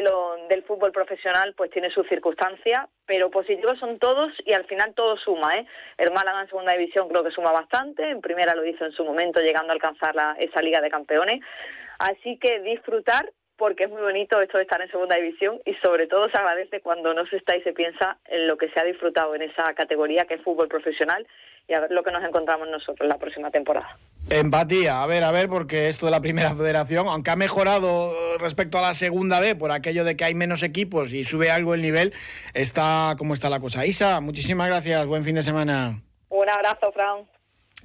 lo, 0.00 0.36
del 0.48 0.62
fútbol 0.64 0.92
profesional, 0.92 1.54
pues 1.56 1.70
tiene 1.70 1.90
sus 1.90 2.08
circunstancias, 2.08 2.86
pero 3.06 3.30
positivos 3.30 3.78
son 3.78 3.98
todos 3.98 4.32
y 4.44 4.52
al 4.52 4.64
final 4.66 4.94
todo 4.94 5.16
suma. 5.16 5.58
¿eh? 5.58 5.66
El 5.96 6.12
Málaga 6.12 6.42
en 6.42 6.48
segunda 6.48 6.72
división 6.72 7.08
creo 7.08 7.24
que 7.24 7.30
suma 7.30 7.52
bastante, 7.52 8.08
en 8.08 8.20
primera 8.20 8.54
lo 8.54 8.64
hizo 8.64 8.84
en 8.84 8.92
su 8.92 9.04
momento 9.04 9.40
llegando 9.40 9.72
a 9.72 9.74
alcanzar 9.74 10.14
la, 10.14 10.36
esa 10.38 10.62
Liga 10.62 10.80
de 10.80 10.90
Campeones. 10.90 11.40
Así 11.98 12.38
que 12.38 12.60
disfrutar 12.60 13.30
porque 13.58 13.84
es 13.84 13.90
muy 13.90 14.00
bonito 14.00 14.40
esto 14.40 14.56
de 14.56 14.62
estar 14.62 14.80
en 14.80 14.90
segunda 14.90 15.16
división 15.16 15.60
y 15.64 15.74
sobre 15.82 16.06
todo 16.06 16.30
se 16.30 16.38
agradece 16.38 16.80
cuando 16.80 17.12
no 17.12 17.26
se 17.26 17.36
está 17.36 17.56
y 17.56 17.62
se 17.62 17.72
piensa 17.72 18.18
en 18.26 18.46
lo 18.46 18.56
que 18.56 18.70
se 18.70 18.80
ha 18.80 18.84
disfrutado 18.84 19.34
en 19.34 19.42
esa 19.42 19.74
categoría 19.74 20.24
que 20.26 20.34
es 20.34 20.42
fútbol 20.42 20.68
profesional 20.68 21.26
y 21.68 21.74
a 21.74 21.80
ver 21.80 21.90
lo 21.90 22.02
que 22.02 22.10
nos 22.10 22.24
encontramos 22.24 22.66
nosotros 22.68 23.06
la 23.08 23.18
próxima 23.18 23.50
temporada. 23.50 23.98
Empatía, 24.30 25.02
a 25.02 25.06
ver, 25.06 25.22
a 25.22 25.30
ver, 25.30 25.48
porque 25.48 25.88
esto 25.88 26.06
de 26.06 26.12
la 26.12 26.20
primera 26.20 26.54
federación, 26.54 27.08
aunque 27.08 27.30
ha 27.30 27.36
mejorado 27.36 28.12
respecto 28.38 28.78
a 28.78 28.82
la 28.82 28.94
segunda 28.94 29.38
B 29.38 29.54
por 29.54 29.70
aquello 29.70 30.04
de 30.04 30.16
que 30.16 30.24
hay 30.24 30.34
menos 30.34 30.62
equipos 30.62 31.12
y 31.12 31.24
sube 31.24 31.50
algo 31.50 31.74
el 31.74 31.82
nivel, 31.82 32.14
está 32.54 33.14
como 33.18 33.34
está 33.34 33.50
la 33.50 33.60
cosa. 33.60 33.84
Isa, 33.84 34.20
muchísimas 34.20 34.66
gracias, 34.66 35.06
buen 35.06 35.24
fin 35.24 35.34
de 35.34 35.42
semana. 35.42 36.02
Un 36.30 36.48
abrazo, 36.48 36.90
Fran. 36.92 37.26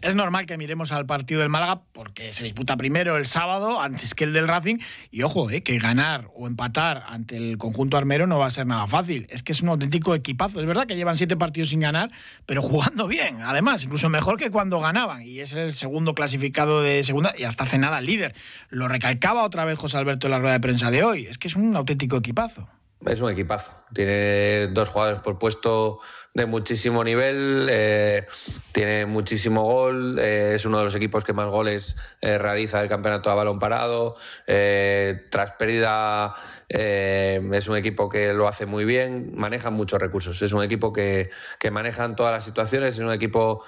Es 0.01 0.15
normal 0.15 0.45
que 0.45 0.57
miremos 0.57 0.91
al 0.91 1.05
partido 1.05 1.39
del 1.39 1.50
Málaga 1.50 1.81
porque 1.93 2.33
se 2.33 2.43
disputa 2.43 2.75
primero 2.75 3.15
el 3.15 3.25
sábado 3.25 3.79
antes 3.79 4.13
que 4.13 4.25
el 4.25 4.33
del 4.33 4.50
Racing 4.50 4.79
y 5.12 5.21
ojo, 5.21 5.50
eh, 5.50 5.63
que 5.63 5.77
ganar 5.77 6.29
o 6.35 6.47
empatar 6.47 7.03
ante 7.07 7.38
el 7.38 7.57
conjunto 7.57 7.95
armero 7.95 8.27
no 8.27 8.38
va 8.38 8.47
a 8.47 8.51
ser 8.51 8.65
nada 8.65 8.85
fácil. 8.88 9.27
Es 9.29 9.43
que 9.43 9.53
es 9.53 9.62
un 9.62 9.69
auténtico 9.69 10.13
equipazo. 10.13 10.59
Es 10.59 10.65
verdad 10.65 10.88
que 10.88 10.97
llevan 10.97 11.15
siete 11.15 11.38
partidos 11.38 11.69
sin 11.69 11.79
ganar, 11.79 12.12
pero 12.45 12.62
jugando 12.62 13.07
bien. 13.07 13.41
Además, 13.43 13.83
incluso 13.83 14.09
mejor 14.09 14.38
que 14.38 14.51
cuando 14.51 14.81
ganaban. 14.81 15.21
Y 15.21 15.39
es 15.39 15.53
el 15.53 15.73
segundo 15.73 16.13
clasificado 16.15 16.81
de 16.81 17.03
segunda 17.03 17.33
y 17.38 17.43
hasta 17.43 17.63
hace 17.63 17.77
nada 17.77 18.01
líder. 18.01 18.35
Lo 18.69 18.89
recalcaba 18.89 19.43
otra 19.43 19.63
vez 19.63 19.79
José 19.79 19.97
Alberto 19.97 20.27
en 20.27 20.31
la 20.31 20.39
rueda 20.39 20.53
de 20.53 20.59
prensa 20.59 20.91
de 20.91 21.03
hoy. 21.03 21.27
Es 21.27 21.38
que 21.38 21.47
es 21.47 21.55
un 21.55 21.75
auténtico 21.77 22.17
equipazo. 22.17 22.67
Es 23.05 23.22
un 23.22 23.29
equipazo. 23.29 23.72
Tiene 23.93 24.67
dos 24.67 24.89
jugadores 24.89 25.19
por 25.22 25.38
puesto 25.38 26.00
de 26.33 26.45
muchísimo 26.45 27.03
nivel, 27.03 27.67
eh, 27.69 28.25
tiene 28.72 29.05
muchísimo 29.05 29.63
gol, 29.63 30.17
eh, 30.19 30.53
es 30.55 30.65
uno 30.65 30.79
de 30.79 30.86
los 30.86 30.95
equipos 30.95 31.24
que 31.24 31.31
más 31.31 31.48
goles 31.48 31.95
eh, 32.22 32.39
realiza 32.39 32.81
el 32.81 32.89
campeonato 32.89 33.29
a 33.29 33.36
balón 33.36 33.60
parado. 33.60 34.15
tras 34.45 35.51
pérdida, 35.53 36.36
es 36.69 37.67
un 37.67 37.77
equipo 37.77 38.10
que 38.10 38.33
lo 38.33 38.48
hace 38.48 38.65
muy 38.65 38.86
bien, 38.86 39.33
maneja 39.36 39.69
muchos 39.69 40.00
recursos. 40.01 40.41
Es 40.41 40.53
un 40.53 40.63
equipo 40.63 40.91
que, 40.91 41.29
que 41.60 41.72
maneja 41.72 42.15
todas 42.15 42.33
las 42.33 42.45
situaciones, 42.45 42.95
es 42.95 43.01
un 43.01 43.12
equipo 43.12 43.63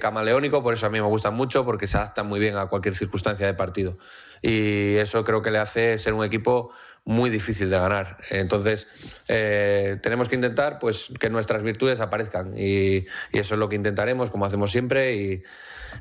camaleónico, 0.00 0.62
por 0.62 0.74
eso 0.74 0.86
a 0.86 0.90
mí 0.90 1.00
me 1.00 1.06
gusta 1.06 1.30
mucho, 1.30 1.64
porque 1.64 1.88
se 1.88 1.96
adapta 1.96 2.22
muy 2.22 2.38
bien 2.38 2.56
a 2.56 2.66
cualquier 2.66 2.94
circunstancia 2.94 3.46
de 3.46 3.54
partido. 3.54 3.98
Y 4.42 4.96
eso 4.96 5.24
creo 5.24 5.40
que 5.40 5.50
le 5.50 5.58
hace 5.58 5.98
ser 5.98 6.12
un 6.12 6.22
equipo 6.22 6.70
muy 7.04 7.28
difícil 7.28 7.68
de 7.70 7.78
ganar. 7.78 8.18
Entonces, 8.30 8.86
eh, 9.28 9.98
tenemos 10.02 10.28
que 10.28 10.36
intentar 10.36 10.78
pues, 10.78 11.12
que 11.20 11.28
nuestras 11.28 11.62
virtudes 11.62 12.00
aparezcan 12.00 12.54
y, 12.56 13.06
eso 13.32 13.54
es 13.54 13.58
lo 13.58 13.68
que 13.68 13.76
intentaremos, 13.76 14.30
como 14.30 14.46
hacemos 14.46 14.70
siempre, 14.70 15.42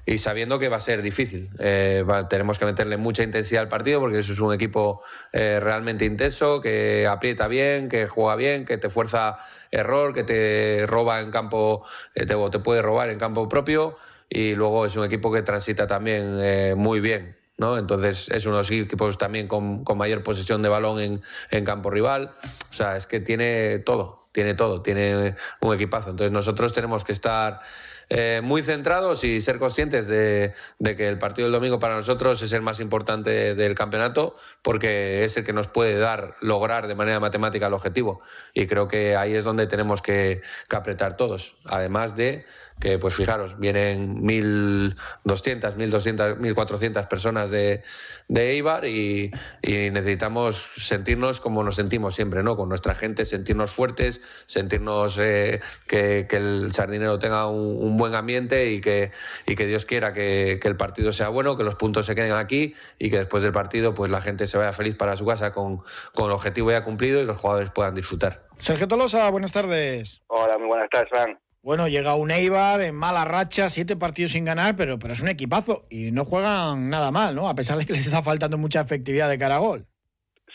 y, 0.05 0.17
sabiendo 0.17 0.59
que 0.59 0.69
va 0.69 0.77
a 0.77 0.81
ser 0.81 1.01
difícil. 1.01 1.49
Eh, 1.59 2.05
tenemos 2.29 2.57
que 2.57 2.65
meterle 2.65 2.97
mucha 2.97 3.23
intensidad 3.23 3.63
al 3.63 3.69
partido 3.69 3.99
porque 3.99 4.19
eso 4.19 4.31
es 4.31 4.39
un 4.39 4.53
equipo 4.53 5.01
eh, 5.33 5.59
realmente 5.61 6.05
intenso, 6.05 6.61
que 6.61 7.05
aprieta 7.07 7.47
bien, 7.47 7.89
que 7.89 8.07
juega 8.07 8.35
bien, 8.35 8.65
que 8.65 8.77
te 8.77 8.89
fuerza 8.89 9.37
error, 9.71 10.13
que 10.13 10.23
te 10.23 10.85
roba 10.87 11.19
en 11.19 11.31
campo, 11.31 11.85
te, 12.13 12.25
te 12.25 12.59
puede 12.59 12.81
robar 12.81 13.09
en 13.09 13.19
campo 13.19 13.47
propio 13.49 13.97
y 14.29 14.55
luego 14.55 14.85
es 14.85 14.95
un 14.95 15.05
equipo 15.05 15.31
que 15.31 15.41
transita 15.41 15.85
también 15.85 16.77
muy 16.77 16.99
bien. 16.99 17.42
¿No? 17.57 17.77
Entonces 17.77 18.29
es 18.29 18.45
uno 18.45 18.55
de 18.55 18.61
los 18.61 18.71
equipos 18.71 19.17
también 19.17 19.47
con, 19.47 19.83
mayor 19.95 20.23
posesión 20.23 20.61
de 20.61 20.69
balón 20.69 20.99
en, 20.99 21.21
en, 21.51 21.65
campo 21.65 21.89
rival. 21.89 22.35
O 22.71 22.73
sea, 22.73 22.97
es 22.97 23.05
que 23.05 23.19
tiene 23.19 23.79
todo, 23.79 24.27
tiene 24.31 24.53
todo, 24.53 24.81
tiene 24.81 25.35
un 25.61 25.73
equipazo. 25.73 26.11
Entonces 26.11 26.31
nosotros 26.31 26.73
tenemos 26.73 27.03
que 27.03 27.11
estar 27.11 27.61
eh, 28.09 28.41
muy 28.43 28.63
centrados 28.63 29.23
y 29.23 29.41
ser 29.41 29.59
conscientes 29.59 30.07
de, 30.07 30.53
que 30.81 31.07
el 31.07 31.17
partido 31.19 31.47
del 31.47 31.53
domingo 31.53 31.79
para 31.79 31.95
nosotros 31.95 32.41
es 32.41 32.51
el 32.51 32.61
más 32.61 32.79
importante 32.79 33.55
del 33.55 33.75
campeonato 33.75 34.35
porque 34.61 35.25
es 35.25 35.37
el 35.37 35.43
que 35.43 35.53
nos 35.53 35.67
puede 35.67 35.97
dar, 35.97 36.35
lograr 36.41 36.87
de 36.87 36.95
manera 36.95 37.19
matemática 37.19 37.67
el 37.67 37.73
objetivo. 37.73 38.21
Y 38.53 38.67
creo 38.67 38.87
que 38.87 39.15
ahí 39.15 39.35
es 39.35 39.43
donde 39.43 39.67
tenemos 39.67 40.01
que, 40.01 40.41
que 40.69 40.75
apretar 40.75 41.15
todos. 41.15 41.57
Además 41.65 42.15
de 42.15 42.45
que 42.79 42.97
pues 42.99 43.15
fijaros, 43.15 43.57
vienen 43.59 44.21
1.200, 44.23 45.75
1.200, 45.75 46.37
1.400 46.37 47.07
personas 47.07 47.49
de, 47.49 47.83
de 48.27 48.51
Eibar 48.51 48.85
y, 48.85 49.31
necesitamos 49.63 50.71
sentirnos 50.77 51.39
como 51.39 51.63
nos 51.63 51.75
sentimos 51.75 52.15
siempre, 52.15 52.43
¿no? 52.43 52.55
Con 52.55 52.69
nuestra 52.69 52.95
gente, 52.95 53.25
sentirnos 53.25 53.71
fuertes, 53.71 54.21
sentirnos 54.45 55.17
eh, 55.19 55.61
que, 55.87 56.27
el 56.29 56.73
sardinero 56.73 57.19
tenga 57.19 57.47
un, 57.47 57.92
buen 57.97 58.15
ambiente 58.15 58.71
y 58.71 58.81
que, 58.81 59.11
y 59.45 59.55
que 59.55 59.65
Dios 59.65 59.85
quiera 59.85 60.13
que, 60.13 60.59
el 60.63 60.77
partido 60.77 61.11
sea 61.11 61.29
bueno, 61.29 61.57
que 61.57 61.63
los 61.63 61.75
puntos 61.75 62.05
se 62.05 62.15
queden 62.15 62.33
aquí 62.33 62.75
y 62.99 63.09
que 63.09 63.17
después 63.17 63.43
del 63.43 63.51
partido 63.51 63.93
pues 63.93 64.11
la 64.11 64.21
gente 64.21 64.47
se 64.47 64.57
vaya 64.57 64.73
feliz 64.73 64.95
para 64.95 65.15
su 65.15 65.25
casa 65.25 65.53
con, 65.53 65.79
con 66.13 66.25
el 66.25 66.31
objetivo 66.31 66.71
ya 66.71 66.83
cumplido 66.83 67.21
y 67.21 67.25
los 67.25 67.39
jugadores 67.39 67.71
puedan 67.71 67.95
disfrutar. 67.95 68.43
Sergio 68.59 68.87
Tolosa, 68.87 69.29
buenas 69.29 69.51
tardes. 69.51 70.21
Hola, 70.27 70.57
muy 70.57 70.67
buenas 70.67 70.89
tardes, 70.89 71.09
Juan. 71.09 71.39
Bueno, 71.63 71.87
llega 71.87 72.15
un 72.15 72.29
Eibar 72.29 72.81
en 72.81 72.93
mala 72.93 73.23
racha, 73.23 73.69
siete 73.69 73.95
partidos 73.95 74.33
sin 74.33 74.43
ganar, 74.43 74.75
pero, 74.75 74.99
pero 74.99 75.13
es 75.13 75.21
un 75.21 75.29
equipazo 75.29 75.85
y 75.89 76.11
no 76.11 76.25
juegan 76.25 76.89
nada 76.89 77.09
mal, 77.09 77.33
¿no? 77.35 77.47
A 77.47 77.55
pesar 77.55 77.77
de 77.77 77.85
que 77.85 77.93
les 77.93 78.05
está 78.05 78.21
faltando 78.21 78.57
mucha 78.57 78.81
efectividad 78.81 79.29
de 79.29 79.39
cara 79.39 79.55
a 79.55 79.59
gol. 79.59 79.85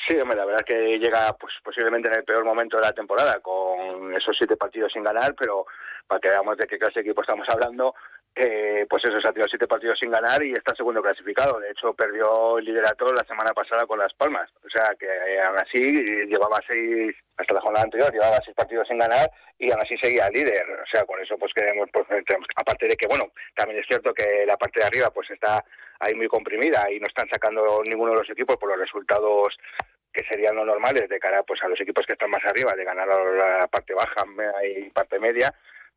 Sí, 0.06 0.16
hombre, 0.18 0.36
la 0.36 0.44
verdad 0.44 0.62
es 0.66 0.74
que 0.74 0.98
llega 0.98 1.34
pues, 1.40 1.54
posiblemente 1.64 2.08
en 2.08 2.14
el 2.16 2.24
peor 2.24 2.44
momento 2.44 2.76
de 2.76 2.82
la 2.82 2.92
temporada, 2.92 3.40
con 3.40 4.14
esos 4.14 4.36
siete 4.36 4.56
partidos 4.56 4.92
sin 4.92 5.02
ganar, 5.02 5.34
pero 5.34 5.64
para 6.08 6.20
que 6.20 6.28
veamos 6.28 6.56
de 6.56 6.66
qué 6.66 6.78
clase 6.78 7.00
de 7.00 7.00
equipo 7.02 7.20
estamos 7.20 7.46
hablando, 7.48 7.94
eh, 8.34 8.86
pues 8.88 9.04
eso, 9.04 9.20
se 9.20 9.28
ha 9.28 9.32
tirado 9.32 9.48
siete 9.48 9.66
partidos 9.66 9.98
sin 9.98 10.10
ganar 10.10 10.42
y 10.42 10.52
está 10.52 10.74
segundo 10.74 11.02
clasificado. 11.02 11.58
De 11.58 11.70
hecho, 11.70 11.92
perdió 11.92 12.58
el 12.58 12.64
liderato 12.64 13.06
la 13.12 13.24
semana 13.24 13.52
pasada 13.52 13.84
con 13.86 13.98
Las 13.98 14.14
Palmas. 14.14 14.48
O 14.64 14.70
sea, 14.70 14.94
que 14.98 15.06
eh, 15.06 15.42
aún 15.42 15.58
así 15.58 15.80
llevaba 16.26 16.60
seis, 16.68 17.14
hasta 17.36 17.54
la 17.54 17.60
jornada 17.60 17.84
anterior, 17.84 18.12
llevaba 18.12 18.38
seis 18.44 18.54
partidos 18.56 18.86
sin 18.86 18.98
ganar 18.98 19.28
y 19.58 19.70
aún 19.70 19.80
así 19.82 19.96
seguía 20.00 20.30
líder. 20.30 20.64
O 20.70 20.86
sea, 20.90 21.04
con 21.04 21.20
eso 21.20 21.36
pues 21.36 21.52
queremos, 21.52 21.88
pues, 21.92 22.06
aparte 22.54 22.86
de 22.86 22.96
que, 22.96 23.08
bueno, 23.08 23.24
también 23.54 23.80
es 23.80 23.86
cierto 23.88 24.14
que 24.14 24.46
la 24.46 24.56
parte 24.56 24.80
de 24.80 24.86
arriba 24.86 25.10
pues 25.10 25.28
está 25.30 25.64
ahí 26.00 26.14
muy 26.14 26.28
comprimida 26.28 26.90
y 26.90 27.00
no 27.00 27.08
están 27.08 27.28
sacando 27.28 27.82
ninguno 27.84 28.12
de 28.12 28.18
los 28.18 28.30
equipos 28.30 28.56
por 28.56 28.70
los 28.70 28.78
resultados 28.78 29.56
que 30.12 30.24
serían 30.30 30.56
lo 30.56 30.64
normales 30.64 31.08
de 31.08 31.18
cara 31.18 31.42
pues 31.42 31.60
a 31.62 31.68
los 31.68 31.80
equipos 31.80 32.06
que 32.06 32.12
están 32.12 32.30
más 32.30 32.44
arriba, 32.44 32.72
de 32.74 32.84
ganar 32.84 33.08
la 33.08 33.66
parte 33.66 33.94
baja 33.94 34.24
y 34.64 34.90
parte 34.90 35.18
media, 35.18 35.52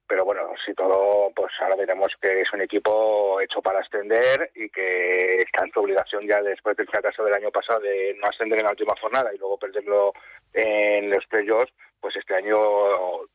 pero 0.07 0.25
bueno, 0.25 0.41
si 0.65 0.73
todo, 0.73 1.31
pues 1.35 1.51
ahora 1.61 1.75
veremos 1.75 2.11
que 2.21 2.41
es 2.41 2.53
un 2.53 2.61
equipo 2.61 3.39
hecho 3.41 3.61
para 3.61 3.79
ascender 3.79 4.51
y 4.55 4.69
que 4.69 5.35
está 5.37 5.63
en 5.63 5.71
su 5.71 5.79
obligación 5.79 6.27
ya 6.27 6.41
después 6.41 6.75
del 6.77 6.87
fracaso 6.87 7.23
del 7.23 7.33
año 7.33 7.51
pasado 7.51 7.79
de 7.79 8.15
no 8.19 8.27
ascender 8.27 8.59
en 8.59 8.65
la 8.65 8.71
última 8.71 8.93
jornada 8.99 9.33
y 9.33 9.37
luego 9.37 9.57
perderlo 9.57 10.13
en 10.53 11.09
los 11.09 11.25
playoffs, 11.27 11.73
pues 11.99 12.15
este 12.15 12.35
año 12.35 12.57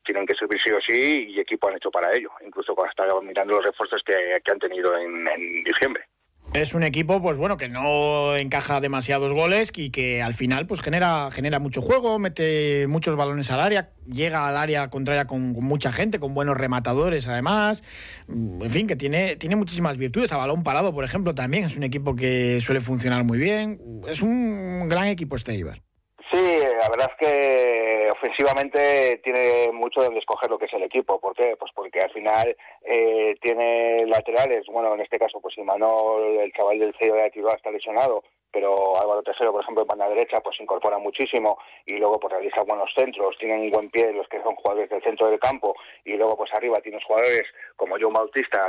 tienen 0.05 0.27
que 0.27 0.35
subir 0.35 0.61
sí 0.63 0.73
o 0.73 0.81
sí 0.81 1.27
y 1.31 1.41
equipo 1.41 1.69
han 1.69 1.77
hecho 1.77 1.91
para 1.91 2.13
ello, 2.13 2.31
incluso 2.45 2.75
están 2.87 3.27
mirando 3.27 3.55
los 3.55 3.65
refuerzos 3.65 4.03
que, 4.05 4.41
han 4.51 4.59
tenido 4.59 4.97
en 4.99 5.65
diciembre. 5.65 6.05
Es 6.57 6.73
un 6.73 6.83
equipo, 6.85 7.21
pues 7.21 7.37
bueno, 7.37 7.59
que 7.59 7.69
no 7.69 8.35
encaja 8.35 8.81
demasiados 8.81 9.33
goles 9.33 9.71
y 9.77 9.91
que 9.91 10.23
al 10.23 10.33
final, 10.33 10.67
pues 10.67 10.81
genera, 10.81 11.29
genera 11.31 11.59
mucho 11.59 11.83
juego, 11.83 12.19
mete 12.19 12.87
muchos 12.87 13.15
balones 13.15 13.51
al 13.51 13.61
área, 13.61 13.91
llega 14.11 14.49
al 14.49 14.57
área 14.57 14.89
contraria 14.89 15.27
con, 15.27 15.53
mucha 15.53 15.93
gente, 15.93 16.19
con 16.19 16.33
buenos 16.33 16.57
rematadores 16.57 17.29
además. 17.29 17.83
En 18.29 18.71
fin, 18.71 18.87
que 18.87 18.97
tiene, 18.97 19.37
tiene 19.37 19.57
muchísimas 19.57 19.99
virtudes. 19.99 20.33
A 20.33 20.39
balón 20.39 20.63
parado, 20.63 20.95
por 20.95 21.05
ejemplo, 21.05 21.35
también 21.35 21.65
es 21.65 21.77
un 21.77 21.83
equipo 21.83 22.17
que 22.17 22.61
suele 22.63 22.81
funcionar 22.81 23.25
muy 23.25 23.39
bien. 23.39 23.79
Es 24.09 24.23
un 24.23 24.89
gran 24.89 25.09
equipo 25.09 25.37
este 25.37 25.55
Ibar. 25.55 25.86
La 26.79 26.89
verdad 26.91 27.11
es 27.11 27.27
que 27.27 28.11
ofensivamente 28.11 29.21
tiene 29.25 29.73
mucho 29.73 30.03
donde 30.03 30.19
escoger 30.19 30.51
lo 30.51 30.59
que 30.59 30.67
es 30.67 30.73
el 30.75 30.83
equipo. 30.83 31.19
¿Por 31.19 31.35
qué? 31.35 31.57
Pues 31.59 31.73
porque 31.75 32.01
al 32.01 32.11
final 32.11 32.57
eh, 32.83 33.35
tiene 33.41 34.07
laterales. 34.07 34.67
Bueno, 34.71 34.95
en 34.95 35.01
este 35.01 35.19
caso, 35.19 35.41
pues 35.41 35.57
Imanol, 35.57 36.39
el 36.39 36.53
chaval 36.53 36.79
del 36.79 36.95
CEO 36.99 37.15
de 37.15 37.25
Actividad 37.25 37.57
está 37.57 37.71
lesionado, 37.71 38.23
pero 38.57 38.99
Álvaro 38.99 39.23
Tercero, 39.23 39.53
por 39.53 39.61
ejemplo, 39.61 39.83
en 39.83 39.87
banda 39.87 40.09
derecha, 40.09 40.41
pues 40.41 40.59
incorpora 40.59 40.97
muchísimo 40.97 41.59
y 41.85 41.99
luego 41.99 42.19
pues 42.19 42.33
realiza 42.33 42.63
buenos 42.63 42.91
centros, 42.97 43.37
tienen 43.39 43.61
un 43.61 43.71
buen 43.71 43.91
pie 43.91 44.15
los 44.15 44.27
que 44.29 44.43
son 44.43 44.55
jugadores 44.55 44.89
del 44.89 45.03
centro 45.03 45.29
del 45.29 45.39
campo 45.39 45.77
y 46.07 46.17
luego 46.17 46.39
pues 46.39 46.51
arriba 46.55 46.81
tienes 46.81 47.05
jugadores 47.05 47.43
como 47.77 47.97
John 48.01 48.15
Bautista, 48.15 48.67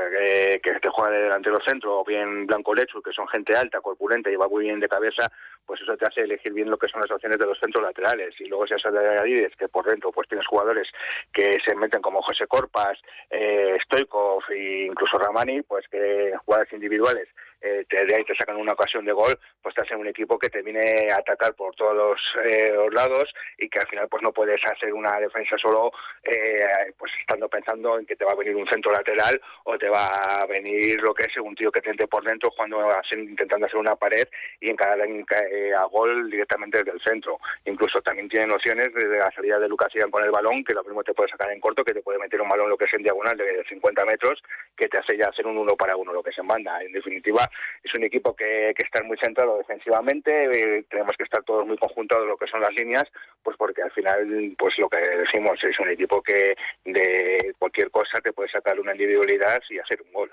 que 0.61 0.79
te 0.81 0.89
juega 0.89 1.11
de 1.11 1.23
delantero 1.23 1.59
centro, 1.65 2.01
o 2.01 2.03
bien 2.03 2.45
Blanco 2.45 2.75
Lechu, 2.75 3.01
que 3.01 3.13
son 3.13 3.29
gente 3.29 3.55
alta, 3.55 3.79
corpulenta 3.79 4.29
y 4.29 4.35
va 4.35 4.49
muy 4.49 4.65
bien 4.65 4.81
de 4.81 4.89
cabeza, 4.89 5.31
pues 5.65 5.79
eso 5.79 5.95
te 5.95 6.05
hace 6.05 6.19
elegir 6.19 6.51
bien 6.51 6.69
lo 6.69 6.77
que 6.77 6.89
son 6.89 6.99
las 6.99 7.11
opciones 7.11 7.39
de 7.39 7.45
los 7.45 7.57
centros 7.57 7.81
laterales. 7.81 8.35
Y 8.41 8.49
luego 8.49 8.67
si 8.67 8.73
eso 8.73 8.91
de 8.91 9.17
Adides, 9.19 9.55
que 9.55 9.69
por 9.69 9.85
dentro 9.85 10.11
pues 10.11 10.27
tienes 10.27 10.47
jugadores 10.47 10.89
que 11.31 11.59
se 11.65 11.75
meten 11.75 12.01
como 12.01 12.21
José 12.21 12.45
Corpas, 12.45 12.99
eh, 13.29 13.77
Stoikov 13.85 14.43
e 14.51 14.87
incluso 14.87 15.17
Ramani, 15.17 15.61
pues 15.61 15.87
que 15.87 16.33
jugadores 16.43 16.73
individuales 16.73 17.29
eh, 17.61 17.85
te, 17.89 18.05
de 18.05 18.15
ahí 18.15 18.23
te 18.23 18.35
sacan 18.35 18.57
una 18.57 18.73
ocasión 18.73 19.05
de 19.05 19.13
gol, 19.13 19.37
pues 19.61 19.75
te 19.75 19.81
hacen 19.81 19.99
un 19.99 20.07
equipo 20.07 20.37
que 20.37 20.49
te 20.49 20.61
viene 20.61 21.09
a 21.11 21.17
atacar 21.17 21.53
por 21.55 21.75
todos 21.75 21.95
los, 21.95 22.19
eh, 22.45 22.73
lados 22.91 23.33
y 23.57 23.69
que 23.69 23.79
al 23.79 23.87
final 23.87 24.07
pues 24.09 24.23
no 24.23 24.31
puedes 24.31 24.59
hacer 24.65 24.93
una 24.93 25.19
defensa 25.19 25.57
solo 25.57 25.91
eh, 26.23 26.65
pues 26.97 27.11
estando 27.19 27.49
pensando 27.49 27.99
en 27.99 28.05
que 28.05 28.15
te 28.15 28.25
va 28.25 28.31
a 28.31 28.35
venir 28.35 28.55
un 28.55 28.67
centro 28.67 28.91
lateral 28.91 29.39
o 29.65 29.77
te 29.77 29.89
va 29.89 30.07
a 30.07 30.45
venir 30.45 31.01
lo 31.01 31.13
que 31.13 31.25
es 31.25 31.37
un 31.37 31.55
tío 31.55 31.71
que 31.71 31.81
te 31.81 31.89
entre 31.89 32.07
por 32.07 32.23
dentro 32.23 32.51
cuando 32.55 32.87
intentando 33.11 33.65
hacer 33.65 33.79
una 33.79 33.95
pared 33.95 34.27
y 34.59 34.69
encarar 34.69 34.99
eh, 34.99 35.73
a 35.73 35.83
gol 35.85 36.29
directamente 36.29 36.79
desde 36.79 36.91
el 36.91 37.01
centro. 37.01 37.39
Incluso 37.65 38.01
también 38.01 38.29
tienen 38.29 38.51
opciones 38.51 38.89
desde 38.93 39.17
la 39.17 39.31
salida 39.31 39.59
de 39.59 39.67
Lucas 39.67 39.89
con 40.11 40.23
el 40.23 40.31
balón, 40.31 40.63
que 40.63 40.73
lo 40.73 40.83
mismo 40.83 41.03
te 41.03 41.13
puede 41.13 41.29
sacar 41.29 41.51
en 41.51 41.59
corto, 41.59 41.83
que 41.83 41.93
te 41.93 42.01
puede 42.01 42.19
meter 42.19 42.41
un 42.41 42.49
balón 42.49 42.69
lo 42.69 42.77
que 42.77 42.85
es 42.85 42.93
en 42.93 43.03
diagonal 43.03 43.37
de 43.37 43.63
50 43.67 44.05
metros, 44.05 44.41
que 44.75 44.87
te 44.87 44.99
hace 44.99 45.17
ya 45.17 45.29
hacer 45.29 45.45
un 45.47 45.57
uno 45.57 45.75
para 45.75 45.95
uno 45.95 46.13
lo 46.13 46.21
que 46.21 46.29
es 46.29 46.37
en 46.37 46.47
banda. 46.47 46.81
En 46.81 46.91
definitiva, 46.91 47.46
es 47.83 47.93
un 47.93 48.03
equipo 48.03 48.35
que, 48.35 48.73
que 48.75 48.83
está 48.83 49.03
muy 49.03 49.17
centrado 49.17 49.57
defensivamente, 49.57 50.31
eh, 50.31 50.85
tenemos 50.89 51.13
que 51.17 51.23
estar 51.23 51.43
todos 51.43 51.65
muy 51.65 51.77
conjuntados 51.77 52.27
lo 52.27 52.37
que 52.37 52.47
son 52.47 52.61
las 52.61 52.73
líneas, 52.73 53.05
pues 53.43 53.57
porque 53.57 53.81
al 53.81 53.91
final, 53.91 54.55
pues 54.57 54.77
lo 54.77 54.89
que 54.89 54.99
decimos 54.99 55.57
es 55.63 55.79
un 55.79 55.89
equipo 55.89 56.21
que 56.21 56.55
de 56.85 57.53
cualquier 57.57 57.91
cosa 57.91 58.19
te 58.21 58.33
puede 58.33 58.49
sacar 58.49 58.79
una 58.79 58.91
individualidad 58.91 59.61
y 59.69 59.79
hacer 59.79 60.01
un 60.01 60.13
gol 60.13 60.31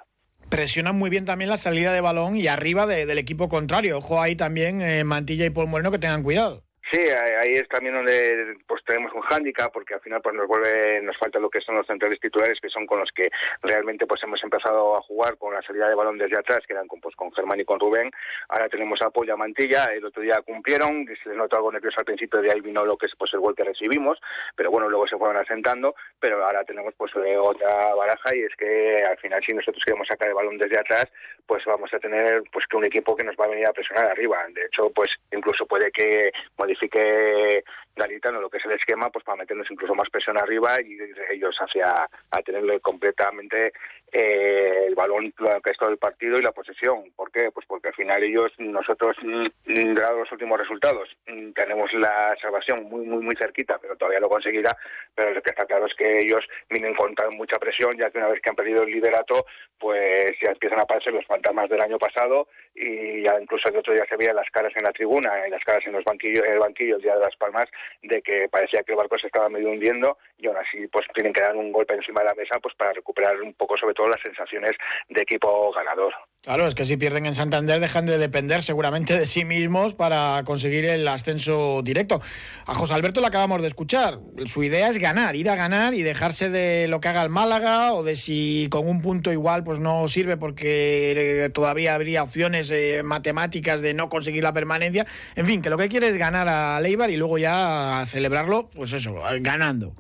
presionan 0.49 0.97
muy 0.97 1.11
bien 1.11 1.25
también 1.25 1.51
la 1.51 1.57
salida 1.57 1.93
de 1.93 2.01
balón 2.01 2.37
y 2.37 2.47
arriba 2.47 2.87
del 2.87 3.19
equipo 3.19 3.49
contrario. 3.49 3.99
Ojo 3.99 4.23
ahí 4.23 4.37
también 4.37 4.81
eh, 4.83 5.03
Mantilla 5.03 5.47
y 5.47 5.51
Paul 5.51 5.67
Moreno 5.67 5.91
que 5.91 5.99
tengan 5.99 6.23
cuidado. 6.23 6.63
Sí, 6.95 7.01
ahí 7.01 7.55
es 7.55 7.69
también 7.69 7.97
donde 7.97 8.57
pues 8.69 8.85
tenemos 8.85 9.13
un 9.15 9.23
hándicap 9.23 9.73
porque 9.73 9.95
al 9.95 10.01
final 10.01 10.23
pues 10.23 10.37
nos 10.37 10.47
vuelve 10.47 11.03
nos 11.03 11.19
falta 11.19 11.41
lo 11.41 11.51
que 11.51 11.61
son 11.61 11.75
los 11.75 11.89
centrales 11.89 12.21
titulares 12.21 12.61
que 12.61 12.69
son 12.69 12.87
con 12.87 13.01
los 13.01 13.11
que 13.11 13.31
realmente 13.63 14.07
pues 14.07 14.23
hemos 14.23 14.41
empezado 14.45 14.97
a 14.97 15.03
jugar 15.03 15.37
con 15.37 15.53
la 15.53 15.63
salida 15.63 15.89
de 15.89 15.97
balón 15.97 16.19
desde 16.19 16.39
atrás 16.39 16.61
que 16.65 16.73
eran 16.73 16.87
con 16.87 17.01
pues 17.01 17.17
con 17.17 17.33
Germán 17.33 17.59
y 17.59 17.65
con 17.65 17.81
Rubén. 17.81 18.13
Ahora 18.49 18.69
tenemos 18.69 19.01
a 19.03 19.11
Mantilla 19.37 19.87
el 19.87 20.05
otro 20.05 20.23
día 20.23 20.41
cumplieron 20.47 21.05
se 21.21 21.31
les 21.31 21.37
notó 21.37 21.57
algo 21.57 21.73
nervioso 21.73 21.97
al 21.99 22.05
principio 22.05 22.41
de 22.41 22.53
ahí 22.53 22.61
vino 22.61 22.85
lo 22.85 22.97
que 22.97 23.07
es 23.07 23.13
pues 23.19 23.35
el 23.35 23.41
gol 23.41 23.57
que 23.57 23.65
recibimos 23.65 24.21
pero 24.55 24.71
bueno 24.71 24.89
luego 24.89 25.09
se 25.09 25.19
fueron 25.19 25.37
asentando 25.37 25.97
pero 26.21 26.47
ahora 26.47 26.63
tenemos 26.63 26.95
pues 26.97 27.11
otra 27.17 27.93
baraja 27.97 28.37
y 28.37 28.43
es 28.43 28.55
que 28.57 28.99
al 29.05 29.19
final 29.19 29.43
si 29.45 29.53
nosotros 29.53 29.83
queremos 29.85 30.07
sacar 30.07 30.29
el 30.29 30.35
balón 30.35 30.59
desde 30.59 30.79
atrás 30.79 31.07
pues 31.45 31.65
vamos 31.67 31.93
a 31.93 31.99
tener 31.99 32.43
pues 32.53 32.65
que 32.71 32.77
un 32.77 32.85
equipo 32.85 33.17
que 33.17 33.25
nos 33.25 33.35
va 33.37 33.47
a 33.47 33.49
venir 33.49 33.67
a 33.67 33.73
presionar 33.73 34.07
arriba. 34.07 34.39
De 34.55 34.67
hecho 34.67 34.91
pues 34.91 35.11
incluso 35.33 35.67
puede 35.67 35.91
que 35.91 36.31
modifique 36.57 36.84
que 36.89 37.63
Garitano 37.97 38.41
lo 38.41 38.51
que 38.51 38.59
es 38.59 38.65
el 38.65 38.73
esquema, 38.73 39.11
pues 39.11 39.25
para 39.25 39.39
meternos 39.39 39.71
incluso 39.71 39.95
más 39.95 40.11
presión 40.11 40.37
arriba 40.39 40.77
y 40.85 40.99
ellos 41.31 41.57
hacia 41.59 42.09
a 42.31 42.43
tenerle 42.43 42.81
completamente 42.81 43.73
eh, 44.13 44.85
el 44.87 44.95
balón 44.95 45.33
que 45.33 45.71
es 45.71 45.77
todo 45.77 45.91
el 45.91 45.99
partido 45.99 46.39
y 46.39 46.43
la 46.43 46.53
posesión. 46.53 47.11
¿Por 47.17 47.33
qué? 47.33 47.51
Pues 47.51 47.67
porque 47.67 47.89
al 47.89 47.95
final 47.95 48.23
ellos, 48.23 48.53
nosotros, 48.59 49.17
mm, 49.23 49.95
dado 49.95 50.21
los 50.21 50.33
últimos 50.33 50.59
resultados, 50.59 51.09
mm, 51.27 51.51
tenemos 51.51 51.93
la 51.95 52.37
salvación 52.41 52.85
muy, 52.85 53.05
muy, 53.07 53.25
muy 53.25 53.35
cerquita, 53.37 53.79
pero 53.79 53.97
todavía 53.97 54.21
lo 54.21 54.29
conseguirá. 54.29 54.77
Pero 55.15 55.33
lo 55.33 55.43
que 55.43 55.51
está 55.51 55.65
claro 55.67 55.87
es 55.87 55.95
que 55.95 56.21
ellos 56.21 56.45
vienen 56.71 56.95
con 56.95 57.15
mucha 57.37 57.59
presión, 57.59 57.97
ya 57.97 58.11
que 58.11 58.19
una 58.19 58.29
vez 58.29 58.41
que 58.41 58.51
han 58.51 58.57
perdido 58.57 58.85
el 58.85 58.91
liderato, 58.91 59.47
pues 59.79 60.33
ya 60.41 60.53
empiezan 60.53 60.79
a 60.79 60.83
aparecer 60.83 61.13
los 61.13 61.27
fantasmas 61.27 61.69
del 61.69 61.83
año 61.83 61.99
pasado 61.99 62.49
y 62.75 63.23
ya 63.23 63.39
incluso 63.41 63.69
el 63.69 63.77
otro 63.77 63.93
día 63.93 64.07
se 64.09 64.17
veían 64.17 64.37
las 64.37 64.51
caras 64.51 64.73
en 64.77 64.85
la 64.85 64.93
tribuna 64.93 65.47
y 65.47 65.51
las 65.51 65.63
caras 65.65 65.87
en 65.87 65.93
los 65.93 66.05
banquillos, 66.05 66.47
en 66.47 66.55
el 66.55 66.59
banquillo 66.59 66.97
el 66.97 67.03
día 67.03 67.15
de 67.15 67.21
Las 67.21 67.37
Palmas 67.37 67.67
de 68.03 68.23
que 68.23 68.49
parecía 68.51 68.83
que 68.83 68.93
el 68.93 68.99
barco 68.99 69.19
se 69.19 69.27
estaba 69.27 69.49
medio 69.49 69.71
hundiendo 69.71 70.19
y 70.39 70.47
aún 70.47 70.57
así 70.57 70.87
pues 70.89 71.07
tienen 71.15 71.33
que 71.33 71.41
dar 71.41 71.57
un 71.57 71.73
golpe 71.73 71.95
encima 71.95 72.21
de 72.21 72.27
la 72.27 72.35
mesa 72.35 72.59
pues 72.61 72.75
para 72.75 72.93
recuperar 72.93 73.41
un 73.41 73.55
poco 73.55 73.77
sobre 73.77 73.95
todo 73.95 74.09
las 74.09 74.21
sensaciones 74.21 74.73
de 75.09 75.23
equipo 75.23 75.73
ganador. 75.73 76.13
Claro, 76.43 76.67
es 76.67 76.75
que 76.75 76.85
si 76.85 76.99
pierden 76.99 77.25
en 77.25 77.35
Santander 77.35 77.81
dejan 77.81 78.05
de 78.05 78.19
depender 78.19 78.63
seguramente 78.63 79.19
de 79.19 79.27
sí 79.27 79.47
mismos 79.47 79.95
para 79.95 80.43
conseguir 80.45 80.85
el 80.85 81.09
ascenso 81.09 81.81
directo. 81.83 82.21
A 82.67 82.75
José 82.75 82.93
Alberto 82.93 83.23
le 83.23 83.29
acabamos 83.29 83.63
de 83.63 83.69
escuchar. 83.69 84.19
Su 84.47 84.63
idea 84.63 84.91
es 84.91 84.99
ganar, 84.99 85.37
ir 85.37 85.49
a 85.49 85.57
ganar 85.57 85.95
y 85.95 86.03
dejarse 86.03 86.51
de 86.51 86.87
lo 86.89 87.01
que 87.01 87.09
haga 87.09 87.23
el 87.23 87.31
Málaga 87.31 87.95
o 87.95 88.03
de 88.03 88.17
si 88.17 88.69
con 88.71 88.87
un 88.87 89.01
punto 89.01 89.33
igual 89.33 89.65
pues 89.65 89.79
no 89.79 90.07
sirve 90.09 90.37
porque 90.37 91.51
todavía 91.55 91.95
habría 91.95 92.23
opciones 92.23 92.71
eh, 92.71 93.03
matemáticas 93.03 93.81
de 93.81 93.95
no 93.95 94.11
conseguir 94.11 94.43
la 94.43 94.53
permanencia. 94.53 95.07
En 95.37 95.47
fin, 95.47 95.63
que 95.63 95.71
lo 95.71 95.79
que 95.79 95.89
quiere 95.89 96.09
es 96.09 96.17
ganar 96.17 96.49
a 96.49 96.79
Leibar 96.81 97.11
y 97.11 97.17
luego 97.17 97.39
ya 97.39 98.05
celebrarlo, 98.07 98.69
pues 98.69 98.93
eso, 98.93 99.15
ganando. 99.41 99.95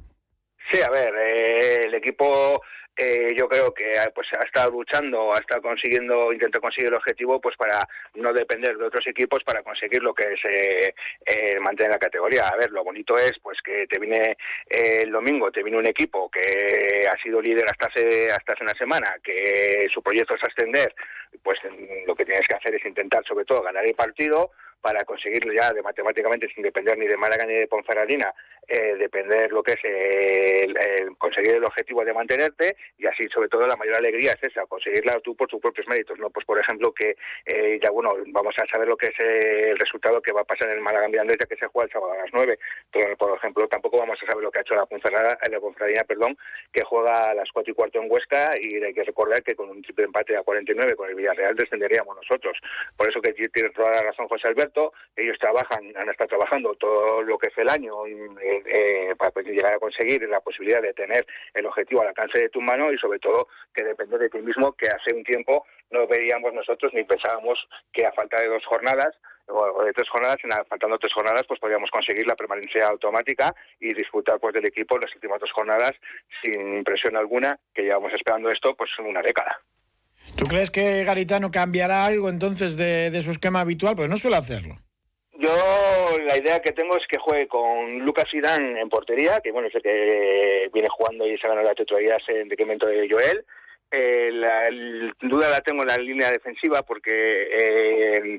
Sí, 0.74 0.82
a 0.82 0.90
ver, 0.90 1.14
eh, 1.14 1.80
el 1.84 1.94
equipo 1.94 2.60
eh, 2.96 3.32
yo 3.38 3.48
creo 3.48 3.72
que 3.72 3.96
ah, 3.96 4.10
pues 4.12 4.26
ha 4.36 4.42
estado 4.42 4.72
luchando, 4.72 5.32
ha 5.32 5.38
estado 5.38 5.62
consiguiendo, 5.62 6.32
intentó 6.32 6.60
conseguir 6.60 6.88
el 6.88 6.96
objetivo, 6.96 7.40
pues 7.40 7.56
para 7.56 7.86
no 8.14 8.32
depender 8.32 8.76
de 8.76 8.86
otros 8.86 9.06
equipos 9.06 9.44
para 9.44 9.62
conseguir 9.62 10.02
lo 10.02 10.12
que 10.12 10.32
es 10.32 10.40
eh, 10.50 10.94
eh, 11.26 11.60
mantener 11.60 11.92
la 11.92 12.00
categoría. 12.00 12.48
A 12.48 12.56
ver, 12.56 12.72
lo 12.72 12.82
bonito 12.82 13.16
es 13.16 13.38
pues 13.40 13.58
que 13.64 13.86
te 13.86 14.00
viene 14.00 14.36
el 14.68 15.12
domingo, 15.12 15.52
te 15.52 15.62
viene 15.62 15.78
un 15.78 15.86
equipo 15.86 16.28
que 16.28 17.06
ha 17.08 17.22
sido 17.22 17.40
líder 17.40 17.66
hasta 17.66 17.86
hace 17.86 18.32
hasta 18.32 18.54
hace 18.54 18.64
una 18.64 18.74
semana, 18.74 19.14
que 19.22 19.86
su 19.94 20.02
proyecto 20.02 20.34
es 20.34 20.42
ascender, 20.42 20.92
pues 21.40 21.60
lo 22.04 22.16
que 22.16 22.24
tienes 22.24 22.48
que 22.48 22.56
hacer 22.56 22.74
es 22.74 22.84
intentar 22.84 23.24
sobre 23.24 23.44
todo 23.44 23.62
ganar 23.62 23.86
el 23.86 23.94
partido 23.94 24.50
para 24.80 25.04
conseguirlo 25.04 25.52
ya 25.52 25.72
de 25.72 25.82
matemáticamente 25.82 26.48
sin 26.54 26.62
depender 26.62 26.98
ni 26.98 27.06
de 27.06 27.16
Málaga 27.16 27.44
ni 27.46 27.54
de 27.54 27.66
Ponferradina, 27.66 28.32
eh, 28.66 28.96
depender 28.96 29.52
lo 29.52 29.62
que 29.62 29.72
es 29.72 29.84
el, 29.84 31.16
conseguir 31.18 31.56
el 31.56 31.64
objetivo 31.64 32.04
de 32.04 32.14
mantenerte 32.14 32.76
y 32.98 33.06
así 33.06 33.26
sobre 33.28 33.48
todo 33.48 33.66
la 33.66 33.76
mayor 33.76 33.96
alegría 33.96 34.32
es 34.32 34.50
esa, 34.50 34.66
conseguirla 34.66 35.20
tú 35.20 35.36
por 35.36 35.48
tus 35.48 35.60
propios 35.60 35.86
méritos, 35.88 36.18
no 36.18 36.30
pues 36.30 36.46
por 36.46 36.58
ejemplo 36.58 36.92
que 36.92 37.16
eh, 37.46 37.78
ya 37.82 37.90
bueno, 37.90 38.14
vamos 38.28 38.54
a 38.58 38.66
saber 38.66 38.88
lo 38.88 38.96
que 38.96 39.06
es 39.06 39.18
el 39.18 39.78
resultado 39.78 40.20
que 40.20 40.32
va 40.32 40.42
a 40.42 40.44
pasar 40.44 40.68
en 40.68 40.76
el 40.76 40.82
Málaga 40.82 41.08
Mirandés 41.08 41.38
ya 41.40 41.46
que 41.46 41.56
se 41.56 41.66
juega 41.66 41.86
el 41.86 41.92
sábado 41.92 42.12
a 42.12 42.18
las 42.18 42.30
9, 42.32 42.58
pero 42.92 43.16
por 43.16 43.36
ejemplo 43.36 43.68
tampoco 43.68 43.98
vamos 43.98 44.18
a 44.22 44.26
saber 44.26 44.42
lo 44.42 44.50
que 44.50 44.58
ha 44.58 44.62
hecho 44.62 44.74
la 44.74 44.86
Ponferradina, 44.86 46.04
perdón, 46.04 46.36
que 46.72 46.82
juega 46.82 47.30
a 47.30 47.34
las 47.34 47.50
4 47.52 47.72
y 47.72 47.74
cuarto 47.74 48.00
en 48.00 48.10
Huesca 48.10 48.52
y 48.60 48.82
hay 48.82 48.94
que 48.94 49.04
recordar 49.04 49.42
que 49.42 49.54
con 49.54 49.70
un 49.70 49.82
triple 49.82 50.04
empate 50.04 50.36
a 50.36 50.42
49 50.42 50.96
con 50.96 51.08
el 51.08 51.14
Villarreal 51.14 51.54
descenderíamos 51.54 52.16
nosotros. 52.16 52.58
Por 52.96 53.08
eso 53.08 53.20
que 53.20 53.32
tiene 53.32 53.70
toda 53.70 53.90
la 53.90 54.02
razón 54.02 54.28
José 54.28 54.48
Alberto, 54.48 54.73
ellos 55.16 55.36
trabajan, 55.38 55.92
han 55.96 56.08
estado 56.08 56.28
trabajando 56.28 56.74
todo 56.74 57.22
lo 57.22 57.38
que 57.38 57.48
es 57.48 57.58
el 57.58 57.68
año 57.68 58.06
eh, 58.06 58.62
eh, 58.66 59.14
para 59.16 59.30
llegar 59.42 59.74
a 59.74 59.78
conseguir 59.78 60.22
la 60.28 60.40
posibilidad 60.40 60.82
de 60.82 60.92
tener 60.92 61.26
el 61.54 61.66
objetivo 61.66 62.02
al 62.02 62.08
alcance 62.08 62.38
de 62.38 62.48
tu 62.48 62.60
mano 62.60 62.92
y 62.92 62.98
sobre 62.98 63.18
todo 63.18 63.48
que 63.72 63.84
depende 63.84 64.18
de 64.18 64.30
ti 64.30 64.38
mismo, 64.38 64.72
que 64.72 64.88
hace 64.88 65.14
un 65.14 65.24
tiempo 65.24 65.66
no 65.90 66.06
veíamos 66.06 66.52
nosotros 66.52 66.92
ni 66.94 67.04
pensábamos 67.04 67.58
que 67.92 68.06
a 68.06 68.12
falta 68.12 68.40
de 68.40 68.48
dos 68.48 68.64
jornadas 68.66 69.16
o 69.46 69.84
de 69.84 69.92
tres 69.92 70.08
jornadas, 70.08 70.38
faltando 70.68 70.98
tres 70.98 71.12
jornadas, 71.12 71.44
pues 71.46 71.60
podríamos 71.60 71.90
conseguir 71.90 72.26
la 72.26 72.34
permanencia 72.34 72.86
automática 72.86 73.54
y 73.78 73.92
disfrutar 73.92 74.40
pues 74.40 74.54
del 74.54 74.66
equipo 74.66 74.98
las 74.98 75.14
últimas 75.14 75.38
dos 75.38 75.52
jornadas 75.52 75.92
sin 76.42 76.82
presión 76.82 77.16
alguna, 77.16 77.58
que 77.74 77.82
llevamos 77.82 78.12
esperando 78.14 78.48
esto 78.48 78.74
pues 78.74 78.90
una 78.98 79.20
década. 79.20 79.60
¿Tú 80.36 80.46
crees 80.46 80.70
que 80.70 81.04
Garitano 81.04 81.50
cambiará 81.50 82.04
algo 82.04 82.28
entonces 82.28 82.76
de, 82.76 83.10
de 83.10 83.22
su 83.22 83.30
esquema 83.30 83.60
habitual? 83.60 83.96
Pues 83.96 84.10
no 84.10 84.16
suele 84.16 84.36
hacerlo. 84.36 84.76
Yo 85.38 85.50
la 86.26 86.36
idea 86.36 86.60
que 86.60 86.72
tengo 86.72 86.96
es 86.96 87.06
que 87.08 87.18
juegue 87.18 87.48
con 87.48 87.98
Lucas 88.00 88.26
Zidane 88.30 88.80
en 88.80 88.88
portería, 88.88 89.40
que 89.42 89.52
bueno, 89.52 89.68
es 89.68 89.74
el 89.74 89.82
que 89.82 90.70
viene 90.72 90.88
jugando 90.88 91.26
y 91.26 91.36
se 91.38 91.46
ha 91.46 91.50
ganado 91.50 91.68
la 91.68 91.74
titularidad 91.74 92.18
en 92.28 92.48
decremento 92.48 92.86
de 92.86 93.08
Joel. 93.10 93.44
Eh, 93.90 94.30
la, 94.32 94.68
duda 95.20 95.50
la 95.50 95.60
tengo 95.60 95.82
en 95.82 95.88
la 95.88 95.96
línea 95.96 96.30
defensiva 96.30 96.82
porque 96.82 97.12
eh, 97.12 98.38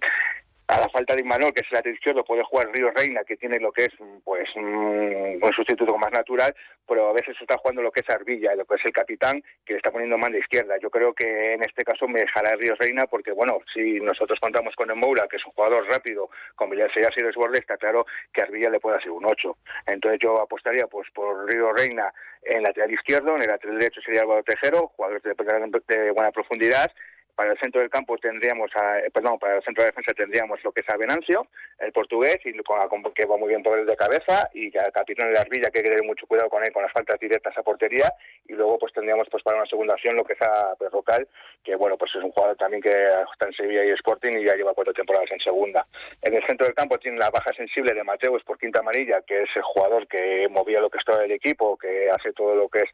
a 0.68 0.80
la 0.80 0.90
falta 0.90 1.16
de 1.16 1.22
Imanol, 1.22 1.54
que 1.54 1.62
es 1.62 1.68
el 1.70 1.76
lateral 1.76 1.96
izquierdo, 1.96 2.24
puede 2.24 2.44
jugar 2.44 2.70
Río 2.74 2.90
Reina, 2.92 3.24
que 3.24 3.38
tiene 3.38 3.60
lo 3.60 3.72
que 3.72 3.86
es 3.86 3.94
pues 4.24 4.50
un 4.56 5.40
sustituto 5.56 5.98
más 5.98 6.12
natural, 6.12 6.56
pero 6.88 7.10
a 7.10 7.14
veces 7.14 7.36
está 7.40 7.58
jugando 7.58 7.82
lo 7.82 7.92
que 7.92 8.02
es 8.02 8.10
Arbilla, 8.10 8.56
lo 8.56 8.66
que 8.66 8.76
es 8.76 8.86
el 8.86 8.92
capitán, 8.92 9.42
que 9.64 9.74
le 9.74 9.78
está 9.78 9.92
poniendo 9.92 10.18
más 10.18 10.32
de 10.32 10.40
izquierda. 10.40 10.76
Yo 10.82 10.90
creo 10.90 11.14
que 11.14 11.54
en 11.54 11.64
este 11.64 11.84
caso 11.84 12.08
me 12.08 12.22
dejará 12.22 12.56
Río 12.56 12.76
Reina, 12.80 13.06
porque 13.06 13.32
bueno, 13.32 13.60
si 13.74 14.00
nosotros 14.00 14.40
contamos 14.40 14.76
con 14.76 14.98
Moura, 14.98 15.28
que 15.30 15.38
es 15.38 15.46
un 15.46 15.52
jugador 15.52 15.88
rápido, 15.88 16.30
con 16.56 16.70
Villarreal 16.70 17.14
y 17.16 17.24
desborde, 17.24 17.60
está 17.60 17.78
claro 17.78 18.06
que 18.34 18.42
Arbilla 18.42 18.70
le 18.70 18.80
puede 18.80 18.98
hacer 18.98 19.12
un 19.12 19.26
8. 19.26 19.58
Entonces 19.88 20.20
yo 20.22 20.42
apostaría 20.42 20.88
pues 20.88 21.08
por 21.12 21.48
Río 21.48 21.74
Reina 21.74 22.12
en 22.42 22.64
lateral 22.64 22.92
izquierdo, 22.92 23.36
en 23.36 23.44
el 23.44 23.48
lateral 23.48 23.80
derecho 23.80 24.02
sería 24.02 24.22
Álvaro 24.22 24.44
Tejero, 24.44 24.88
jugador 24.96 25.22
de 25.22 26.12
buena 26.12 26.32
profundidad, 26.32 26.92
para 27.36 27.52
el 27.52 27.60
centro 27.60 27.82
del 27.82 27.90
campo 27.90 28.18
tendríamos, 28.18 28.72
a, 28.76 29.00
eh, 29.00 29.12
perdón, 29.12 29.38
para 29.38 29.58
el 29.58 29.64
centro 29.64 29.84
de 29.84 29.90
defensa 29.90 30.14
tendríamos 30.14 30.64
lo 30.64 30.72
que 30.72 30.82
es 30.82 30.90
a 30.90 30.98
Venancio, 30.98 31.48
el 31.80 31.92
portugués, 31.92 32.38
y 32.46 32.54
con, 32.64 33.04
que 33.14 33.26
va 33.26 33.38
muy 33.38 33.50
bien 33.50 33.62
por 33.62 33.78
el 33.78 33.86
de 33.86 33.96
cabeza, 33.96 34.50
y 34.54 34.76
a 34.78 34.92
Capitán 34.92 35.32
de 35.32 35.40
Arbilla, 35.40 35.70
que 35.70 35.80
hay 35.80 35.84
que 35.84 35.90
tener 35.90 36.04
mucho 36.04 36.26
cuidado 36.28 36.50
con 36.50 36.64
él, 36.64 36.72
con 36.72 36.84
las 36.84 36.92
faltas 36.92 37.20
directas 37.20 37.58
a 37.58 37.64
portería, 37.64 38.12
y 38.48 38.54
luego 38.54 38.80
pues 38.80 38.94
tendríamos 38.94 39.28
pues 39.30 39.44
para 39.44 39.58
una 39.58 39.68
segunda 39.68 39.94
acción 39.94 40.16
lo 40.16 40.24
que 40.24 40.34
es 40.34 40.42
a 40.42 40.76
Perrocal, 40.80 41.28
que 41.64 41.76
bueno, 41.76 41.98
pues 41.98 42.12
es 42.16 42.24
un 42.24 42.32
jugador 42.32 42.56
también 42.58 42.82
que 42.82 42.90
está 42.90 43.48
en 43.48 43.54
Sevilla 43.54 43.84
y 43.84 43.92
Sporting 43.92 44.38
y 44.38 44.46
ya 44.46 44.56
lleva 44.56 44.74
cuatro 44.74 44.94
temporadas 44.94 45.30
en 45.32 45.40
segunda. 45.40 45.86
En 46.22 46.34
el 46.34 46.46
centro 46.46 46.66
del 46.66 46.76
campo 46.76 46.98
tiene 46.98 47.18
la 47.18 47.30
baja 47.30 47.52
sensible 47.54 47.94
de 47.94 48.04
Mateus 48.04 48.44
por 48.44 48.58
quinta 48.58 48.80
amarilla, 48.80 49.22
que 49.28 49.42
es 49.44 49.50
el 49.56 49.64
jugador 49.64 50.08
que 50.08 50.48
movía 50.50 50.80
lo 50.80 50.90
que 50.90 51.00
es 51.00 51.06
todo 51.06 51.22
el 51.22 51.32
equipo, 51.32 51.78
que 51.78 52.10
hace 52.10 52.32
todo 52.34 52.56
lo 52.56 52.70
que 52.70 52.80
es 52.80 52.90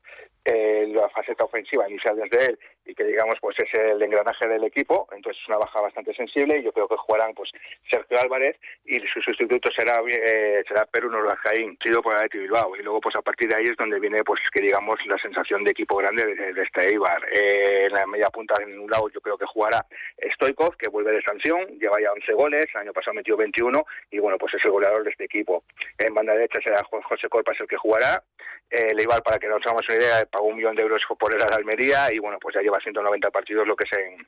eh, 0.46 0.88
la 0.90 1.08
faceta 1.10 1.44
ofensiva 1.44 1.88
inicial 1.90 2.16
desde 2.16 2.46
él, 2.46 2.60
y 2.86 2.96
que 2.96 3.04
digamos 3.04 3.36
pues 3.40 3.56
es 3.60 3.80
el 3.80 4.02
engranaje 4.02 4.48
del 4.48 4.64
equipo, 4.64 5.08
entonces 5.12 5.42
es 5.42 5.48
una 5.50 5.60
baja 5.60 5.82
bastante 5.82 6.14
sensible 6.16 6.58
y 6.58 6.64
yo 6.64 6.72
creo 6.72 6.88
que 6.88 6.96
jugarán 6.98 7.34
pues 7.34 7.52
Sergio 7.90 8.20
Álvarez 8.20 8.58
y 8.86 9.00
su 9.02 9.22
sustituto 9.22 9.70
será 9.72 10.02
eh, 10.08 10.64
será 10.68 10.86
Perú 10.86 11.12
Norlajaín, 11.12 11.78
sido 11.84 12.02
por 12.02 12.16
Atleti 12.16 12.40
Bilbao 12.40 12.76
y 12.76 12.82
luego 12.82 13.00
pues 13.02 13.16
a 13.16 13.22
partir 13.22 13.50
de 13.50 13.58
ahí 13.58 13.66
es 13.66 13.78
donde 13.78 14.00
viene 14.00 14.24
pues 14.24 14.42
que 14.52 14.62
digamos 14.62 14.96
la 15.06 15.18
sensación 15.20 15.64
de 15.64 15.72
equipo 15.72 15.98
grande 15.98 16.26
de, 16.26 16.62
este 16.62 16.90
Eibar. 16.90 17.24
Eh, 17.32 17.86
en 17.86 17.94
la 17.94 18.08
media 18.08 18.28
punta 18.28 18.56
en 18.62 18.80
un 18.80 18.90
lado 18.90 19.10
yo 19.10 19.22
creo 19.22 19.38
que 19.38 19.46
jugará 19.46 19.86
Stoikov, 20.34 20.76
que 20.76 20.90
vuelve 20.90 21.12
de 21.12 21.22
sanción, 21.22 21.68
lleva 21.80 22.02
ya 22.02 22.12
11 22.14 22.34
goles, 22.34 22.66
el 22.74 22.82
año 22.82 22.94
pasado 22.94 23.14
metió 23.14 23.38
21 23.38 23.86
y 24.10 24.20
bueno 24.20 24.38
pues 24.40 24.56
es 24.56 24.66
el 24.66 24.72
goleador 24.72 25.04
de 25.04 25.12
este 25.12 25.26
equipo. 25.26 25.64
En 26.00 26.14
banda 26.16 26.34
derecha 26.34 26.60
será 26.64 26.84
José 26.84 27.30
Corpas 27.30 27.60
el 27.60 27.68
que 27.68 27.78
jugará, 27.78 28.24
eh, 28.72 28.88
el 28.92 29.00
Eibar 29.00 29.22
para 29.22 29.38
que 29.38 29.48
nos 29.48 29.62
hagamos 29.66 29.84
una 29.88 29.98
idea 29.98 30.26
pagó 30.32 30.46
un 30.46 30.56
millón 30.56 30.76
de 30.76 30.84
euros 30.84 31.02
por 31.20 31.34
el 31.34 31.42
Almería 31.42 32.14
y 32.14 32.20
bueno 32.20 32.38
pues 32.40 32.56
ya 32.56 32.62
lleva 32.62 32.80
190 32.80 33.30
partidos 33.30 33.68
lo 33.68 33.76
que 33.76 33.86
es 33.90 33.98
en, 33.98 34.28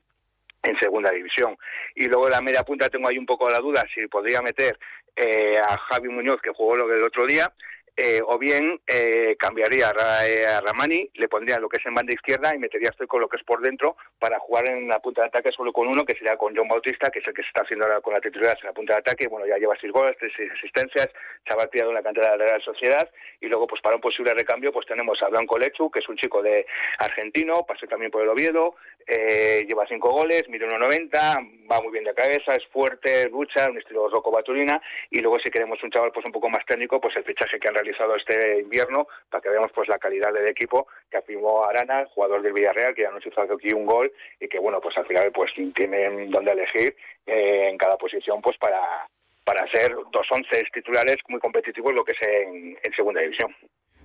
segunda 0.80 1.10
división. 1.10 1.56
Y 1.94 2.06
luego 2.06 2.28
la 2.28 2.40
media 2.40 2.62
punta 2.62 2.88
tengo 2.88 3.08
ahí 3.08 3.18
un 3.18 3.26
poco 3.26 3.50
la 3.50 3.58
duda 3.58 3.84
si 3.94 4.06
podría 4.06 4.40
meter 4.40 4.78
eh, 5.14 5.58
a 5.58 5.76
Javi 5.76 6.08
Muñoz, 6.08 6.40
que 6.40 6.50
jugó 6.50 6.74
lo 6.74 6.88
del 6.88 7.04
otro 7.04 7.26
día, 7.26 7.52
eh, 7.96 8.20
o 8.26 8.38
bien 8.38 8.80
eh, 8.86 9.36
cambiaría 9.38 9.90
a, 9.90 10.60
Ramani, 10.60 11.08
le 11.14 11.28
pondría 11.28 11.60
lo 11.60 11.68
que 11.68 11.76
es 11.76 11.86
en 11.86 11.94
banda 11.94 12.12
izquierda 12.12 12.54
y 12.54 12.58
metería 12.58 12.90
estoy 12.90 13.06
con 13.06 13.20
lo 13.20 13.28
que 13.28 13.36
es 13.36 13.44
por 13.44 13.60
dentro 13.60 13.96
para 14.18 14.38
jugar 14.40 14.68
en 14.68 14.88
la 14.88 14.98
punta 14.98 15.22
de 15.22 15.28
ataque 15.28 15.52
solo 15.52 15.72
con 15.72 15.86
uno, 15.86 16.04
que 16.04 16.14
sería 16.14 16.36
con 16.36 16.56
John 16.56 16.66
Bautista, 16.66 17.10
que 17.10 17.20
es 17.20 17.28
el 17.28 17.34
que 17.34 17.42
se 17.42 17.48
está 17.48 17.62
haciendo 17.62 17.86
ahora 17.86 18.00
con 18.00 18.12
la 18.12 18.20
titularidad 18.20 18.58
en 18.60 18.66
la 18.66 18.72
punta 18.72 18.94
de 18.94 19.00
ataque. 19.00 19.28
Bueno, 19.28 19.46
ya 19.46 19.58
lleva 19.58 19.76
seis 19.80 19.92
goles, 19.92 20.16
tres 20.18 20.32
asistencias, 20.52 21.08
se 21.46 21.54
ha 21.54 21.66
tirado 21.68 21.90
una 21.90 22.02
cantidad 22.02 22.36
de 22.36 22.44
la 22.44 22.60
Sociedad 22.60 23.08
y 23.40 23.46
luego 23.46 23.66
pues 23.66 23.80
para 23.80 23.96
un 23.96 24.02
posible 24.02 24.34
recambio 24.34 24.72
pues 24.72 24.86
tenemos 24.86 25.22
a 25.22 25.28
Blanco 25.28 25.56
Lechu, 25.58 25.90
que 25.90 26.00
es 26.00 26.08
un 26.08 26.16
chico 26.16 26.42
de 26.42 26.66
argentino, 26.98 27.64
pasó 27.66 27.86
también 27.86 28.10
por 28.10 28.22
el 28.22 28.28
Oviedo, 28.28 28.74
eh, 29.06 29.64
lleva 29.66 29.86
cinco 29.86 30.10
goles, 30.10 30.48
mide 30.48 30.66
1,90, 30.66 31.70
va 31.70 31.80
muy 31.80 31.92
bien 31.92 32.04
de 32.04 32.14
cabeza, 32.14 32.54
es 32.54 32.66
fuerte, 32.72 33.28
lucha, 33.28 33.68
un 33.70 33.78
estilo 33.78 34.08
Rocco 34.08 34.30
Baturina 34.30 34.80
y 35.10 35.20
luego 35.20 35.38
si 35.38 35.50
queremos 35.50 35.82
un 35.82 35.90
chaval 35.90 36.12
pues 36.12 36.26
un 36.26 36.32
poco 36.32 36.48
más 36.48 36.64
técnico, 36.66 37.00
pues 37.00 37.16
el 37.16 37.24
fichaje 37.24 37.58
que 37.58 37.68
han 37.68 37.74
realizado 37.74 38.16
este 38.16 38.60
invierno 38.60 39.06
para 39.30 39.42
que 39.42 39.50
veamos 39.50 39.72
pues 39.74 39.88
la 39.88 39.98
calidad 39.98 40.32
del 40.32 40.48
equipo 40.48 40.86
que 41.10 41.18
afirmó 41.18 41.64
Arana, 41.64 42.06
jugador 42.14 42.42
del 42.42 42.52
Villarreal, 42.52 42.94
que 42.94 43.02
ya 43.02 43.10
nos 43.10 43.26
hizo 43.26 43.40
aquí 43.40 43.72
un 43.72 43.86
gol 43.86 44.12
y 44.40 44.48
que 44.48 44.58
bueno 44.58 44.80
pues 44.80 44.96
al 44.96 45.06
final 45.06 45.30
pues 45.32 45.52
tienen 45.74 46.30
donde 46.30 46.52
elegir 46.52 46.96
eh, 47.26 47.68
en 47.70 47.78
cada 47.78 47.96
posición 47.96 48.40
pues 48.40 48.56
para 48.58 49.08
para 49.44 49.70
ser 49.70 49.94
dos 50.10 50.26
once 50.30 50.64
titulares 50.72 51.16
muy 51.28 51.38
competitivos 51.38 51.94
lo 51.94 52.04
que 52.04 52.12
es 52.12 52.28
en, 52.28 52.94
segunda 52.96 53.20
división. 53.20 53.54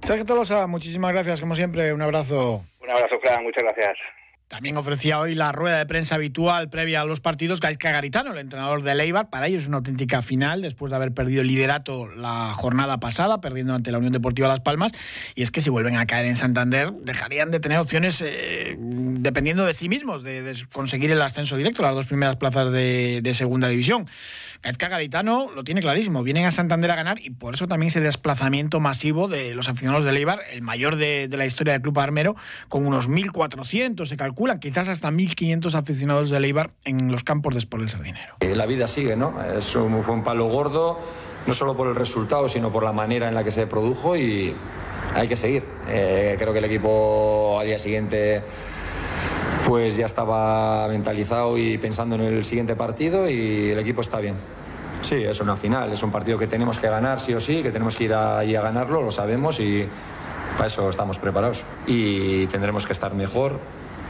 Sergio 0.03 0.25
Tolosa, 0.25 0.67
muchísimas 0.67 1.11
gracias, 1.11 1.39
como 1.39 1.55
siempre, 1.55 1.93
un 1.93 2.01
abrazo. 2.01 2.61
Un 2.81 2.89
abrazo, 2.89 3.19
Fran, 3.19 3.43
muchas 3.43 3.63
gracias. 3.63 3.97
También 4.49 4.77
ofrecía 4.77 5.19
hoy 5.19 5.35
la 5.35 5.51
rueda 5.51 5.77
de 5.77 5.85
prensa 5.85 6.15
habitual 6.15 6.71
previa 6.71 7.01
a 7.01 7.05
los 7.05 7.19
partidos 7.19 7.59
Gaizka 7.59 7.91
Garitano, 7.91 8.33
el 8.33 8.39
entrenador 8.39 8.81
de 8.81 8.95
Leibar. 8.95 9.29
Para 9.29 9.45
ellos 9.45 9.61
es 9.61 9.67
una 9.67 9.77
auténtica 9.77 10.23
final 10.23 10.63
después 10.63 10.89
de 10.89 10.95
haber 10.95 11.13
perdido 11.13 11.41
el 11.41 11.47
liderato 11.47 12.07
la 12.07 12.51
jornada 12.55 12.99
pasada, 12.99 13.41
perdiendo 13.41 13.75
ante 13.75 13.91
la 13.91 13.99
Unión 13.99 14.11
Deportiva 14.11 14.47
Las 14.47 14.61
Palmas. 14.61 14.91
Y 15.35 15.43
es 15.43 15.51
que 15.51 15.61
si 15.61 15.69
vuelven 15.69 15.97
a 15.97 16.07
caer 16.07 16.25
en 16.25 16.35
Santander, 16.35 16.91
dejarían 16.93 17.51
de 17.51 17.59
tener 17.59 17.77
opciones 17.77 18.23
eh, 18.25 18.75
dependiendo 18.79 19.67
de 19.67 19.75
sí 19.75 19.87
mismos, 19.87 20.23
de, 20.23 20.55
conseguir 20.73 21.11
el 21.11 21.21
ascenso 21.21 21.55
directo, 21.55 21.83
las 21.83 21.93
dos 21.93 22.07
primeras 22.07 22.35
plazas 22.37 22.71
de, 22.71 23.21
de 23.21 23.33
segunda 23.35 23.67
división. 23.67 24.07
Gaizka 24.61 24.89
Garitano 24.89 25.49
lo 25.55 25.63
tiene 25.63 25.79
clarísimo, 25.79 26.21
vienen 26.21 26.43
a 26.43 26.51
Santander 26.51 26.91
a 26.91 26.95
ganar 26.95 27.19
y 27.21 27.29
por 27.29 27.53
eso 27.53 27.65
también 27.65 27.87
ese 27.87 28.01
desplazamiento 28.01 28.81
masivo 28.81 29.29
de 29.29 29.55
los 29.55 29.69
aficionados 29.69 30.03
de 30.03 30.11
Leibar, 30.11 30.41
el 30.51 30.61
mayor 30.61 30.97
de, 30.97 31.29
la 31.31 31.45
historia 31.45 31.71
del 31.73 31.81
club 31.81 31.97
armero, 31.97 32.35
con 32.67 32.85
unos 32.85 33.07
1.400, 33.07 34.05
se 34.05 34.17
calculan, 34.39 34.59
quizás 34.61 34.87
hasta 34.87 35.11
1.500 35.11 35.73
aficionados 35.75 36.29
de 36.29 36.39
Leibar 36.39 36.71
en 36.85 37.11
los 37.11 37.25
campos 37.25 37.55
de 37.55 37.59
Sport 37.59 37.81
del 37.81 37.89
Sardinero. 37.89 38.35
Eh, 38.39 38.55
la 38.55 38.65
vida 38.65 38.87
sigue, 38.87 39.17
¿no? 39.17 39.33
Es 39.43 39.75
un, 39.75 40.01
fue 40.01 40.13
un 40.13 40.23
palo 40.23 40.45
gordo, 40.45 40.97
no 41.45 41.53
solo 41.53 41.75
por 41.75 41.89
el 41.89 41.95
resultado, 41.95 42.47
sino 42.47 42.71
por 42.71 42.83
la 42.83 42.93
manera 42.93 43.27
en 43.27 43.35
la 43.35 43.43
que 43.43 43.51
se 43.51 43.67
produjo 43.67 44.15
y 44.15 44.55
hay 45.13 45.27
que 45.27 45.35
seguir. 45.35 45.65
Eh, 45.89 46.37
creo 46.39 46.53
que 46.53 46.59
el 46.59 46.65
equipo 46.65 47.57
al 47.59 47.67
día 47.67 47.77
siguiente 47.77 48.41
pues 49.65 49.97
ya 49.97 50.05
estaba 50.05 50.87
mentalizado 50.87 51.57
y 51.57 51.77
pensando 51.77 52.15
en 52.15 52.21
el 52.21 52.45
siguiente 52.45 52.77
partido 52.77 53.29
y 53.29 53.71
el 53.71 53.79
equipo 53.79 53.99
está 53.99 54.19
bien. 54.19 54.35
Sí, 55.01 55.15
es 55.15 55.41
una 55.41 55.57
final, 55.57 55.91
es 55.91 56.01
un 56.01 56.11
partido 56.11 56.37
que 56.37 56.47
tenemos 56.47 56.79
que 56.79 56.87
ganar 56.87 57.19
sí 57.19 57.33
o 57.33 57.41
sí, 57.41 57.61
que 57.61 57.71
tenemos 57.71 57.97
que 57.97 58.05
ir 58.05 58.13
ahí 58.13 58.55
a 58.55 58.61
ganarlo, 58.61 59.01
lo 59.01 59.11
sabemos 59.11 59.59
y 59.59 59.85
para 60.55 60.67
eso 60.67 60.89
estamos 60.89 61.19
preparados. 61.19 61.65
Y 61.87 62.47
tendremos 62.47 62.85
que 62.87 62.93
estar 62.93 63.13
mejor 63.13 63.59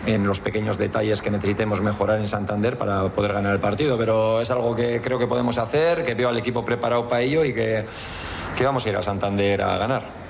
en 0.06 0.26
los 0.26 0.40
pequeños 0.40 0.78
detalles 0.78 1.22
que 1.22 1.32
necesitemos 1.32 1.82
mejorar 1.82 2.20
en 2.20 2.28
Santander 2.28 2.78
para 2.78 3.10
poder 3.10 3.34
ganar 3.34 3.54
el 3.54 3.60
partido, 3.60 3.98
pero 3.98 4.42
es 4.42 4.50
algo 4.52 4.76
que 4.76 5.02
creo 5.02 5.20
que 5.20 5.28
podemos 5.28 5.58
hacer, 5.58 6.04
que 6.04 6.16
veo 6.16 6.30
al 6.30 6.38
equipo 6.38 6.64
preparado 6.64 7.08
para 7.08 7.22
ello 7.22 7.44
y 7.44 7.54
que, 7.54 7.86
que 8.58 8.64
vamos 8.64 8.86
a 8.86 8.90
ir 8.90 8.96
a 8.96 9.02
Santander 9.02 9.62
a 9.62 9.78
ganar. 9.78 10.30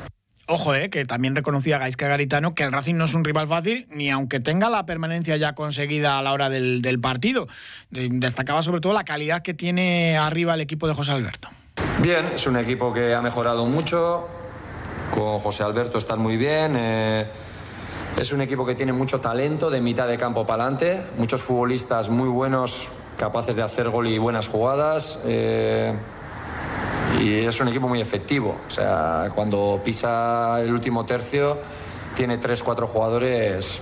Ojo, 0.51 0.73
eh, 0.73 0.89
que 0.89 1.05
también 1.05 1.35
reconocía 1.35 1.77
Gaisca 1.77 2.07
Garitano 2.07 2.53
que 2.53 2.63
el 2.63 2.71
Racing 2.71 2.95
no 2.95 3.05
es 3.05 3.13
un 3.13 3.23
rival 3.23 3.47
fácil, 3.47 3.87
ni 3.91 4.09
aunque 4.09 4.39
tenga 4.39 4.71
la 4.71 4.83
permanencia 4.87 5.37
ya 5.37 5.53
conseguida 5.53 6.17
a 6.17 6.23
la 6.23 6.33
hora 6.33 6.49
del, 6.49 6.99
partido. 6.99 7.47
Destacaba 7.91 8.63
sobre 8.63 8.81
todo 8.81 8.93
la 8.93 9.03
calidad 9.03 9.43
que 9.43 9.53
tiene 9.53 10.17
arriba 10.17 10.55
el 10.55 10.61
equipo 10.61 10.87
de 10.87 10.95
José 10.95 11.11
Alberto. 11.11 11.49
Bien, 12.01 12.31
es 12.33 12.47
un 12.47 12.57
equipo 12.57 12.91
que 12.91 13.13
ha 13.13 13.21
mejorado 13.21 13.63
mucho. 13.67 14.27
Con 15.13 15.37
José 15.37 15.61
Alberto 15.61 15.99
están 15.99 16.19
muy 16.19 16.35
bien. 16.35 16.75
Eh, 16.75 17.27
es 18.17 18.31
un 18.31 18.41
equipo 18.41 18.65
que 18.65 18.75
tiene 18.75 18.93
mucho 18.93 19.19
talento 19.19 19.69
de 19.69 19.81
mitad 19.81 20.07
de 20.07 20.17
campo 20.17 20.45
para 20.45 20.63
adelante. 20.63 21.01
Muchos 21.17 21.41
futbolistas 21.41 22.09
muy 22.09 22.27
buenos, 22.27 22.89
capaces 23.17 23.55
de 23.55 23.61
hacer 23.61 23.89
gol 23.89 24.07
y 24.07 24.17
buenas 24.17 24.47
jugadas. 24.47 25.19
Eh, 25.25 25.93
y 27.21 27.45
es 27.45 27.59
un 27.59 27.67
equipo 27.69 27.87
muy 27.87 28.01
efectivo. 28.01 28.57
O 28.67 28.69
sea, 28.69 29.29
cuando 29.33 29.81
pisa 29.83 30.59
el 30.61 30.71
último 30.73 31.05
tercio, 31.05 31.57
tiene 32.15 32.37
tres, 32.37 32.63
cuatro 32.63 32.87
jugadores 32.87 33.81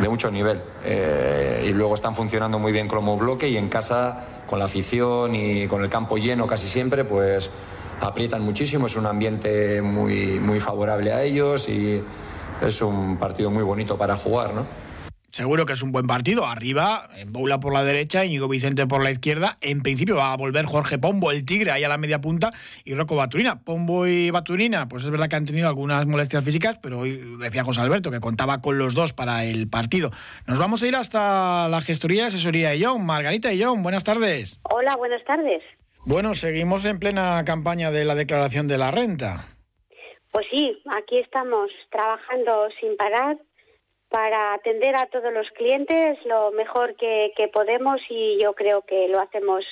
de 0.00 0.08
mucho 0.08 0.30
nivel. 0.30 0.60
Eh, 0.84 1.66
y 1.68 1.72
luego 1.72 1.94
están 1.94 2.14
funcionando 2.14 2.58
muy 2.58 2.72
bien 2.72 2.88
como 2.88 3.16
bloque 3.16 3.48
y 3.48 3.56
en 3.56 3.68
casa, 3.68 4.42
con 4.46 4.58
la 4.58 4.66
afición 4.66 5.34
y 5.34 5.66
con 5.66 5.82
el 5.82 5.88
campo 5.88 6.16
lleno 6.16 6.46
casi 6.46 6.68
siempre, 6.68 7.04
pues 7.04 7.50
aprietan 8.00 8.42
muchísimo. 8.42 8.86
Es 8.86 8.96
un 8.96 9.06
ambiente 9.06 9.80
muy, 9.82 10.38
muy 10.40 10.60
favorable 10.60 11.12
a 11.12 11.22
ellos 11.22 11.68
y 11.68 12.02
es 12.62 12.82
un 12.82 13.16
partido 13.18 13.50
muy 13.50 13.62
bonito 13.62 13.96
para 13.96 14.16
jugar, 14.16 14.54
¿no? 14.54 14.66
Seguro 15.36 15.66
que 15.66 15.74
es 15.74 15.82
un 15.82 15.92
buen 15.92 16.06
partido. 16.06 16.46
Arriba, 16.46 17.10
en 17.14 17.30
Boula 17.30 17.60
por 17.60 17.74
la 17.74 17.84
derecha, 17.84 18.24
Íñigo 18.24 18.48
Vicente 18.48 18.86
por 18.86 19.04
la 19.04 19.10
izquierda. 19.10 19.58
En 19.60 19.82
principio 19.82 20.16
va 20.16 20.32
a 20.32 20.36
volver 20.36 20.64
Jorge 20.64 20.96
Pombo, 20.96 21.30
el 21.30 21.44
tigre, 21.44 21.70
ahí 21.72 21.84
a 21.84 21.90
la 21.90 21.98
media 21.98 22.22
punta, 22.22 22.54
y 22.84 22.94
Rocco 22.94 23.16
Baturina. 23.16 23.60
Pombo 23.60 24.06
y 24.06 24.30
Baturina, 24.30 24.88
pues 24.88 25.04
es 25.04 25.10
verdad 25.10 25.28
que 25.28 25.36
han 25.36 25.44
tenido 25.44 25.68
algunas 25.68 26.06
molestias 26.06 26.42
físicas, 26.42 26.78
pero 26.80 27.00
hoy 27.00 27.36
decía 27.38 27.64
José 27.64 27.82
Alberto 27.82 28.10
que 28.10 28.20
contaba 28.20 28.62
con 28.62 28.78
los 28.78 28.94
dos 28.94 29.12
para 29.12 29.44
el 29.44 29.68
partido. 29.68 30.10
Nos 30.46 30.58
vamos 30.58 30.82
a 30.82 30.86
ir 30.86 30.96
hasta 30.96 31.68
la 31.68 31.82
gestoría 31.82 32.22
de 32.22 32.28
asesoría 32.28 32.70
de 32.70 32.82
John. 32.82 33.04
Margarita 33.04 33.52
y 33.52 33.62
John, 33.62 33.82
buenas 33.82 34.04
tardes. 34.04 34.58
Hola, 34.62 34.96
buenas 34.96 35.22
tardes. 35.24 35.62
Bueno, 36.06 36.34
seguimos 36.34 36.84
en 36.86 36.98
plena 36.98 37.44
campaña 37.44 37.90
de 37.90 38.06
la 38.06 38.14
declaración 38.14 38.68
de 38.68 38.78
la 38.78 38.90
renta. 38.90 39.55
Pues 40.36 40.48
sí, 40.50 40.82
aquí 40.94 41.16
estamos 41.16 41.70
trabajando 41.88 42.68
sin 42.78 42.94
parar 42.98 43.38
para 44.10 44.52
atender 44.52 44.94
a 44.94 45.06
todos 45.06 45.32
los 45.32 45.48
clientes 45.52 46.18
lo 46.26 46.50
mejor 46.50 46.94
que, 46.96 47.32
podemos 47.54 48.02
y 48.10 48.38
yo 48.42 48.52
creo 48.52 48.82
que 48.82 49.08
lo 49.08 49.18
hacemos 49.18 49.64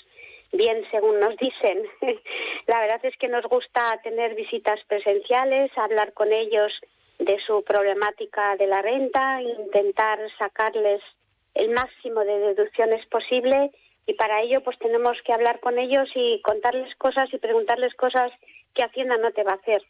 bien 0.53 0.83
según 0.91 1.21
nos 1.21 1.37
dicen. 1.37 1.83
La 2.67 2.81
verdad 2.81 2.99
es 3.03 3.15
que 3.19 3.29
nos 3.29 3.45
gusta 3.45 4.01
tener 4.03 4.35
visitas 4.37 4.81
presenciales, 4.89 5.71
hablar 5.77 6.15
con 6.15 6.33
ellos 6.33 6.73
de 7.19 7.39
su 7.47 7.63
problemática 7.63 8.57
de 8.57 8.67
la 8.67 8.81
renta, 8.81 9.43
intentar 9.43 10.19
sacarles 10.39 11.03
el 11.53 11.73
máximo 11.73 12.21
de 12.21 12.39
deducciones 12.39 13.05
posible 13.09 13.71
y 14.07 14.15
para 14.15 14.41
ello 14.41 14.63
pues 14.63 14.79
tenemos 14.79 15.19
que 15.27 15.35
hablar 15.35 15.61
con 15.61 15.79
ellos 15.79 16.09
y 16.15 16.41
contarles 16.41 16.97
cosas 16.97 17.29
y 17.35 17.37
preguntarles 17.37 17.93
cosas 17.97 18.33
que 18.73 18.83
Hacienda 18.83 19.19
no 19.19 19.31
te 19.33 19.43
va 19.45 19.51
a 19.53 19.57
hacer. 19.57 19.83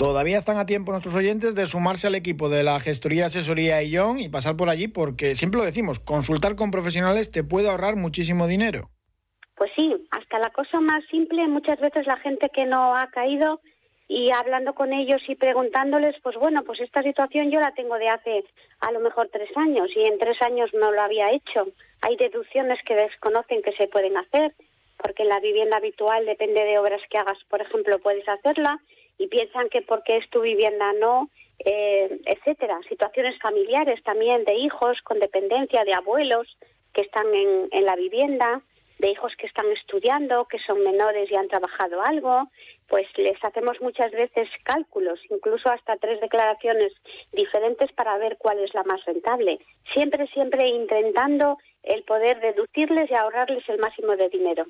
Todavía 0.00 0.38
están 0.38 0.56
a 0.56 0.64
tiempo 0.64 0.92
nuestros 0.92 1.14
oyentes 1.14 1.54
de 1.54 1.66
sumarse 1.66 2.06
al 2.06 2.14
equipo 2.14 2.48
de 2.48 2.62
la 2.62 2.80
gestoría 2.80 3.26
asesoría 3.26 3.82
Ion 3.82 4.18
y 4.18 4.30
pasar 4.30 4.56
por 4.56 4.70
allí 4.70 4.88
porque 4.88 5.34
siempre 5.34 5.58
lo 5.58 5.66
decimos, 5.66 6.00
consultar 6.00 6.56
con 6.56 6.70
profesionales 6.70 7.30
te 7.30 7.44
puede 7.44 7.68
ahorrar 7.68 7.96
muchísimo 7.96 8.46
dinero. 8.46 8.88
Pues 9.56 9.70
sí, 9.76 9.94
hasta 10.10 10.38
la 10.38 10.48
cosa 10.52 10.80
más 10.80 11.04
simple, 11.10 11.46
muchas 11.48 11.78
veces 11.80 12.06
la 12.06 12.16
gente 12.16 12.48
que 12.48 12.64
no 12.64 12.96
ha 12.96 13.10
caído 13.10 13.60
y 14.08 14.30
hablando 14.32 14.72
con 14.72 14.90
ellos 14.94 15.20
y 15.28 15.34
preguntándoles, 15.34 16.16
pues 16.22 16.34
bueno, 16.36 16.64
pues 16.64 16.80
esta 16.80 17.02
situación 17.02 17.50
yo 17.50 17.60
la 17.60 17.74
tengo 17.74 17.96
de 17.96 18.08
hace 18.08 18.42
a 18.80 18.92
lo 18.92 19.00
mejor 19.00 19.28
tres 19.30 19.54
años 19.54 19.90
y 19.94 20.08
en 20.08 20.18
tres 20.18 20.40
años 20.40 20.70
no 20.72 20.92
lo 20.92 21.02
había 21.02 21.30
hecho. 21.30 21.66
Hay 22.00 22.16
deducciones 22.16 22.78
que 22.86 22.94
desconocen 22.94 23.60
que 23.60 23.72
se 23.72 23.86
pueden 23.88 24.16
hacer, 24.16 24.54
porque 24.96 25.24
en 25.24 25.28
la 25.28 25.40
vivienda 25.40 25.76
habitual 25.76 26.24
depende 26.24 26.64
de 26.64 26.78
obras 26.78 27.02
que 27.10 27.18
hagas, 27.18 27.36
por 27.50 27.60
ejemplo, 27.60 27.98
puedes 27.98 28.26
hacerla 28.26 28.80
y 29.20 29.28
piensan 29.28 29.68
que 29.68 29.82
porque 29.82 30.16
es 30.16 30.28
tu 30.30 30.40
vivienda 30.40 30.94
no, 30.94 31.28
eh, 31.58 32.20
etcétera. 32.24 32.80
Situaciones 32.88 33.38
familiares 33.38 34.02
también 34.02 34.44
de 34.44 34.54
hijos 34.54 34.98
con 35.04 35.20
dependencia, 35.20 35.84
de 35.84 35.92
abuelos 35.92 36.56
que 36.94 37.02
están 37.02 37.26
en, 37.34 37.68
en 37.70 37.84
la 37.84 37.96
vivienda, 37.96 38.62
de 38.98 39.10
hijos 39.10 39.32
que 39.36 39.46
están 39.46 39.70
estudiando, 39.72 40.46
que 40.46 40.58
son 40.58 40.82
menores 40.82 41.30
y 41.30 41.36
han 41.36 41.48
trabajado 41.48 42.02
algo, 42.02 42.48
pues 42.88 43.06
les 43.16 43.42
hacemos 43.44 43.80
muchas 43.80 44.10
veces 44.10 44.48
cálculos, 44.64 45.20
incluso 45.30 45.70
hasta 45.70 45.96
tres 45.96 46.18
declaraciones 46.20 46.92
diferentes 47.32 47.92
para 47.92 48.16
ver 48.16 48.36
cuál 48.38 48.58
es 48.58 48.72
la 48.74 48.82
más 48.84 49.04
rentable. 49.04 49.58
Siempre, 49.92 50.26
siempre 50.28 50.66
intentando 50.66 51.58
el 51.82 52.02
poder 52.04 52.40
deducirles 52.40 53.10
y 53.10 53.14
ahorrarles 53.14 53.68
el 53.68 53.78
máximo 53.78 54.16
de 54.16 54.28
dinero. 54.30 54.64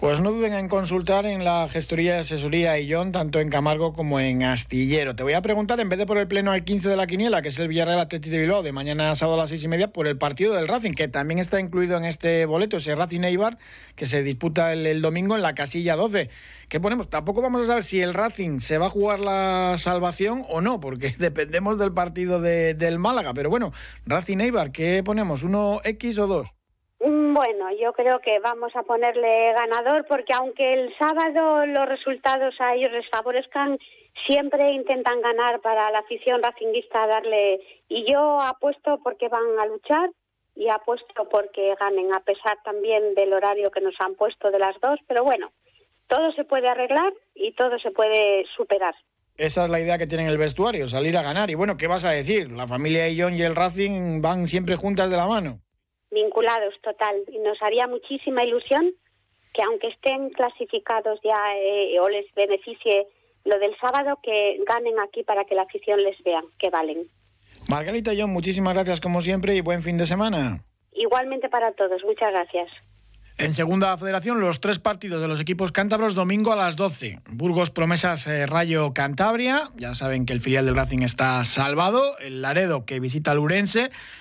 Pues 0.00 0.18
no 0.22 0.32
duden 0.32 0.54
en 0.54 0.68
consultar 0.68 1.26
en 1.26 1.44
la 1.44 1.68
gestoría 1.68 2.14
de 2.14 2.20
asesoría 2.20 2.78
Illón, 2.78 3.12
tanto 3.12 3.38
en 3.38 3.50
Camargo 3.50 3.92
como 3.92 4.18
en 4.18 4.42
Astillero. 4.42 5.14
Te 5.14 5.22
voy 5.22 5.34
a 5.34 5.42
preguntar, 5.42 5.78
en 5.78 5.90
vez 5.90 5.98
de 5.98 6.06
por 6.06 6.16
el 6.16 6.26
pleno 6.26 6.52
al 6.52 6.64
15 6.64 6.88
de 6.88 6.96
la 6.96 7.06
quiniela, 7.06 7.42
que 7.42 7.50
es 7.50 7.58
el 7.58 7.68
Villarreal 7.68 8.00
Atlético 8.00 8.32
de 8.32 8.40
Bilbao, 8.40 8.62
de 8.62 8.72
mañana 8.72 9.14
sábado 9.14 9.36
a 9.36 9.42
las 9.42 9.50
seis 9.50 9.62
y 9.62 9.68
media, 9.68 9.92
por 9.92 10.06
el 10.06 10.16
partido 10.16 10.54
del 10.54 10.68
Racing, 10.68 10.92
que 10.92 11.08
también 11.08 11.38
está 11.38 11.60
incluido 11.60 11.98
en 11.98 12.06
este 12.06 12.46
boleto, 12.46 12.78
ese 12.78 12.94
Racing 12.94 13.24
Eibar, 13.24 13.58
que 13.94 14.06
se 14.06 14.22
disputa 14.22 14.72
el, 14.72 15.02
domingo 15.02 15.36
en 15.36 15.42
la 15.42 15.54
casilla 15.54 15.96
12. 15.96 16.30
¿Qué 16.70 16.80
ponemos? 16.80 17.10
Tampoco 17.10 17.42
vamos 17.42 17.64
a 17.64 17.66
saber 17.66 17.84
si 17.84 18.00
el 18.00 18.14
Racing 18.14 18.60
se 18.60 18.78
va 18.78 18.86
a 18.86 18.90
jugar 18.90 19.20
la 19.20 19.74
salvación 19.76 20.46
o 20.48 20.62
no, 20.62 20.80
porque 20.80 21.14
dependemos 21.18 21.78
del 21.78 21.92
partido 21.92 22.40
del 22.40 22.98
Málaga. 22.98 23.34
Pero 23.34 23.50
bueno, 23.50 23.74
Racing 24.06 24.38
Eibar, 24.38 24.72
¿qué 24.72 25.02
ponemos? 25.04 25.42
¿Uno 25.42 25.82
X 25.84 26.18
o 26.20 26.26
dos? 26.26 26.59
Mm, 27.00 27.32
bueno, 27.32 27.70
yo 27.80 27.94
creo 27.94 28.18
que 28.18 28.38
vamos 28.40 28.76
a 28.76 28.82
ponerle 28.82 29.54
ganador 29.54 30.04
porque 30.06 30.34
aunque 30.34 30.74
el 30.74 30.94
sábado 30.98 31.64
los 31.64 31.88
resultados 31.88 32.54
a 32.60 32.74
ellos 32.74 32.92
les 32.92 33.08
favorezcan, 33.08 33.78
siempre 34.26 34.72
intentan 34.72 35.22
ganar 35.22 35.60
para 35.62 35.90
la 35.90 36.00
afición 36.00 36.42
racinguista 36.42 37.06
darle 37.06 37.60
y 37.88 38.04
yo 38.10 38.38
apuesto 38.40 39.00
porque 39.02 39.28
van 39.28 39.58
a 39.58 39.66
luchar 39.66 40.10
y 40.54 40.68
apuesto 40.68 41.26
porque 41.30 41.74
ganen 41.80 42.14
a 42.14 42.20
pesar 42.20 42.58
también 42.64 43.14
del 43.14 43.32
horario 43.32 43.70
que 43.70 43.80
nos 43.80 43.94
han 44.00 44.14
puesto 44.14 44.50
de 44.50 44.58
las 44.58 44.78
dos, 44.82 45.00
pero 45.06 45.24
bueno, 45.24 45.52
todo 46.06 46.32
se 46.32 46.44
puede 46.44 46.68
arreglar 46.68 47.14
y 47.34 47.52
todo 47.52 47.78
se 47.78 47.92
puede 47.92 48.44
superar. 48.54 48.94
Esa 49.38 49.64
es 49.64 49.70
la 49.70 49.80
idea 49.80 49.96
que 49.96 50.06
tienen 50.06 50.26
el 50.26 50.36
vestuario, 50.36 50.86
salir 50.86 51.16
a 51.16 51.22
ganar. 51.22 51.48
Y 51.48 51.54
bueno, 51.54 51.78
¿qué 51.78 51.86
vas 51.86 52.04
a 52.04 52.10
decir? 52.10 52.50
La 52.50 52.66
familia 52.66 53.06
John 53.16 53.34
y 53.34 53.40
el 53.40 53.56
Racing 53.56 54.20
van 54.20 54.46
siempre 54.46 54.76
juntas 54.76 55.08
de 55.08 55.16
la 55.16 55.26
mano 55.26 55.60
vinculados 56.10 56.74
total 56.82 57.16
y 57.28 57.38
nos 57.38 57.60
haría 57.62 57.86
muchísima 57.86 58.44
ilusión 58.44 58.92
que 59.52 59.62
aunque 59.62 59.88
estén 59.88 60.30
clasificados 60.30 61.20
ya 61.24 61.56
eh, 61.56 61.98
o 62.00 62.08
les 62.08 62.32
beneficie 62.34 63.06
lo 63.44 63.58
del 63.58 63.76
sábado, 63.80 64.18
que 64.22 64.58
ganen 64.66 64.98
aquí 65.00 65.22
para 65.22 65.44
que 65.44 65.54
la 65.54 65.62
afición 65.62 66.02
les 66.02 66.22
vea 66.22 66.42
que 66.58 66.70
valen. 66.70 67.08
Margarita 67.68 68.12
John, 68.16 68.32
muchísimas 68.32 68.74
gracias 68.74 69.00
como 69.00 69.22
siempre 69.22 69.54
y 69.54 69.60
buen 69.60 69.82
fin 69.82 69.96
de 69.96 70.06
semana. 70.06 70.64
Igualmente 70.92 71.48
para 71.48 71.72
todos, 71.72 72.02
muchas 72.04 72.32
gracias. 72.32 72.70
En 73.40 73.54
segunda 73.54 73.96
federación, 73.96 74.38
los 74.38 74.60
tres 74.60 74.78
partidos 74.78 75.22
de 75.22 75.26
los 75.26 75.40
equipos 75.40 75.72
cántabros 75.72 76.14
domingo 76.14 76.52
a 76.52 76.56
las 76.56 76.76
12. 76.76 77.20
Burgos 77.30 77.70
Promesas 77.70 78.26
eh, 78.26 78.44
Rayo 78.44 78.92
Cantabria. 78.92 79.70
Ya 79.78 79.94
saben 79.94 80.26
que 80.26 80.34
el 80.34 80.42
filial 80.42 80.66
del 80.66 80.76
Racing 80.76 80.98
está 80.98 81.42
salvado. 81.46 82.18
El 82.18 82.42
Laredo 82.42 82.84
que 82.84 83.00
visita 83.00 83.30
al. 83.30 83.40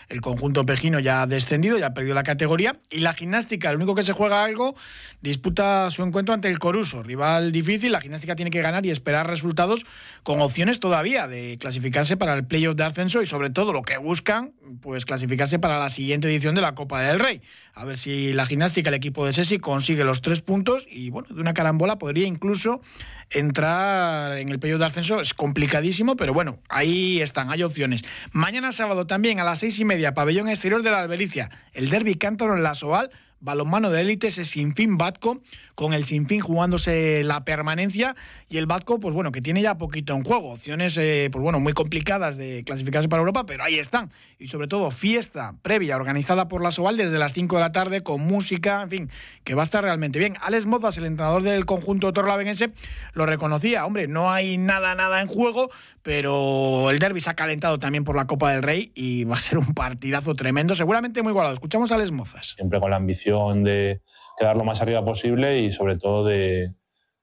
El 0.07 0.21
conjunto 0.21 0.65
pejino 0.65 1.01
ya 1.01 1.21
ha 1.21 1.27
descendido, 1.27 1.77
ya 1.77 1.87
ha 1.87 1.93
perdido 1.93 2.15
la 2.15 2.23
categoría. 2.23 2.79
Y 2.89 2.99
la 2.99 3.13
gimnástica, 3.13 3.69
el 3.69 3.75
único 3.75 3.93
que 3.93 4.03
se 4.03 4.13
juega 4.13 4.41
algo, 4.41 4.75
disputa 5.19 5.91
su 5.91 6.01
encuentro 6.03 6.33
ante 6.33 6.47
el 6.47 6.57
Coruso. 6.57 7.03
Rival 7.03 7.51
difícil. 7.51 7.91
La 7.91 7.99
gimnástica 7.99 8.37
tiene 8.37 8.51
que 8.51 8.61
ganar 8.61 8.85
y 8.85 8.89
esperar 8.89 9.27
resultados 9.27 9.85
con 10.23 10.39
opciones 10.39 10.79
todavía 10.79 11.27
de 11.27 11.57
clasificarse 11.59 12.15
para 12.15 12.35
el 12.35 12.47
playoff 12.47 12.77
de 12.77 12.85
ascenso 12.85 13.21
y 13.21 13.25
sobre 13.25 13.49
todo 13.49 13.73
lo 13.73 13.81
que 13.81 13.97
buscan, 13.97 14.53
pues 14.81 15.03
clasificarse 15.03 15.59
para 15.59 15.77
la 15.77 15.89
siguiente 15.89 16.29
edición 16.29 16.55
de 16.55 16.61
la 16.61 16.73
Copa 16.73 17.01
del 17.01 17.19
Rey. 17.19 17.41
A 17.73 17.85
ver 17.85 17.97
si 17.97 18.33
la 18.33 18.45
gimnástica, 18.45 18.89
el 18.89 18.95
equipo 18.95 19.08
de 19.25 19.33
Sesi, 19.33 19.59
consigue 19.59 20.03
los 20.03 20.21
tres 20.21 20.41
puntos 20.41 20.85
y, 20.89 21.09
bueno, 21.09 21.27
de 21.29 21.41
una 21.41 21.53
carambola 21.53 21.97
podría 21.97 22.27
incluso 22.27 22.81
entrar 23.29 24.37
en 24.37 24.49
el 24.49 24.59
periodo 24.59 24.79
de 24.79 24.85
ascenso. 24.85 25.19
Es 25.21 25.33
complicadísimo, 25.33 26.15
pero 26.15 26.33
bueno, 26.33 26.59
ahí 26.69 27.21
están, 27.21 27.49
hay 27.49 27.63
opciones. 27.63 28.03
Mañana 28.31 28.71
sábado 28.71 29.07
también 29.07 29.39
a 29.39 29.43
las 29.43 29.59
seis 29.59 29.79
y 29.79 29.85
media, 29.85 30.13
pabellón 30.13 30.49
exterior 30.49 30.83
de 30.83 30.91
la 30.91 31.01
Albericia, 31.01 31.49
el 31.73 31.89
derby 31.89 32.15
cántaro 32.15 32.55
en 32.55 32.63
la 32.63 32.75
Soal 32.75 33.11
balonmano 33.41 33.89
de 33.89 34.01
élite, 34.01 34.27
ese 34.27 34.45
Sinfín 34.45 34.97
Batco, 34.97 35.41
con 35.79 35.93
el 35.93 36.03
Sinfín 36.03 36.41
jugándose 36.41 37.23
la 37.23 37.45
permanencia 37.45 38.13
y 38.49 38.57
el 38.57 38.65
Batco, 38.65 38.99
pues 38.99 39.15
bueno, 39.15 39.31
que 39.31 39.41
tiene 39.41 39.61
ya 39.61 39.77
poquito 39.77 40.13
en 40.13 40.25
juego. 40.25 40.51
Opciones, 40.51 40.97
eh, 40.97 41.29
pues 41.31 41.41
bueno, 41.41 41.61
muy 41.61 41.71
complicadas 41.71 42.35
de 42.35 42.65
clasificarse 42.65 43.07
para 43.07 43.21
Europa, 43.21 43.45
pero 43.45 43.63
ahí 43.63 43.79
están. 43.79 44.11
Y 44.39 44.47
sobre 44.47 44.67
todo, 44.67 44.91
fiesta 44.91 45.55
previa 45.61 45.95
organizada 45.95 46.49
por 46.49 46.61
la 46.61 46.71
Soval 46.71 46.97
desde 46.97 47.17
las 47.17 47.31
5 47.31 47.55
de 47.55 47.61
la 47.61 47.71
tarde 47.71 48.03
con 48.03 48.19
música, 48.19 48.81
en 48.81 48.89
fin, 48.89 49.09
que 49.45 49.55
va 49.55 49.61
a 49.61 49.65
estar 49.65 49.81
realmente 49.81 50.19
bien. 50.19 50.35
Alex 50.41 50.65
Mozas, 50.65 50.97
el 50.97 51.05
entrenador 51.05 51.43
del 51.43 51.65
conjunto 51.65 52.11
torlavenense, 52.11 52.71
lo 53.13 53.25
reconocía. 53.25 53.85
Hombre, 53.85 54.09
no 54.09 54.33
hay 54.33 54.57
nada, 54.57 54.95
nada 54.95 55.21
en 55.21 55.29
juego, 55.29 55.69
pero 56.03 56.89
el 56.89 56.99
derby 56.99 57.21
se 57.21 57.29
ha 57.29 57.35
calentado 57.35 57.79
también 57.79 58.03
por 58.03 58.17
la 58.17 58.27
Copa 58.27 58.51
del 58.51 58.63
Rey 58.63 58.91
y 58.95 59.23
va 59.23 59.37
a 59.37 59.39
ser 59.39 59.57
un 59.57 59.73
partidazo 59.73 60.35
tremendo, 60.35 60.75
seguramente 60.75 61.21
muy 61.21 61.31
igualado. 61.31 61.53
Escuchamos 61.53 61.93
a 61.93 61.95
Alex 61.95 62.11
Mozas. 62.11 62.55
Siempre 62.57 62.81
con 62.81 62.89
la 62.89 62.97
ambición 62.97 63.63
de 63.63 64.01
quedar 64.39 64.55
lo 64.55 64.63
más 64.63 64.81
arriba 64.81 65.03
posible 65.03 65.59
y 65.59 65.71
sobre 65.73 65.97
todo 65.97 66.23
de 66.23 66.73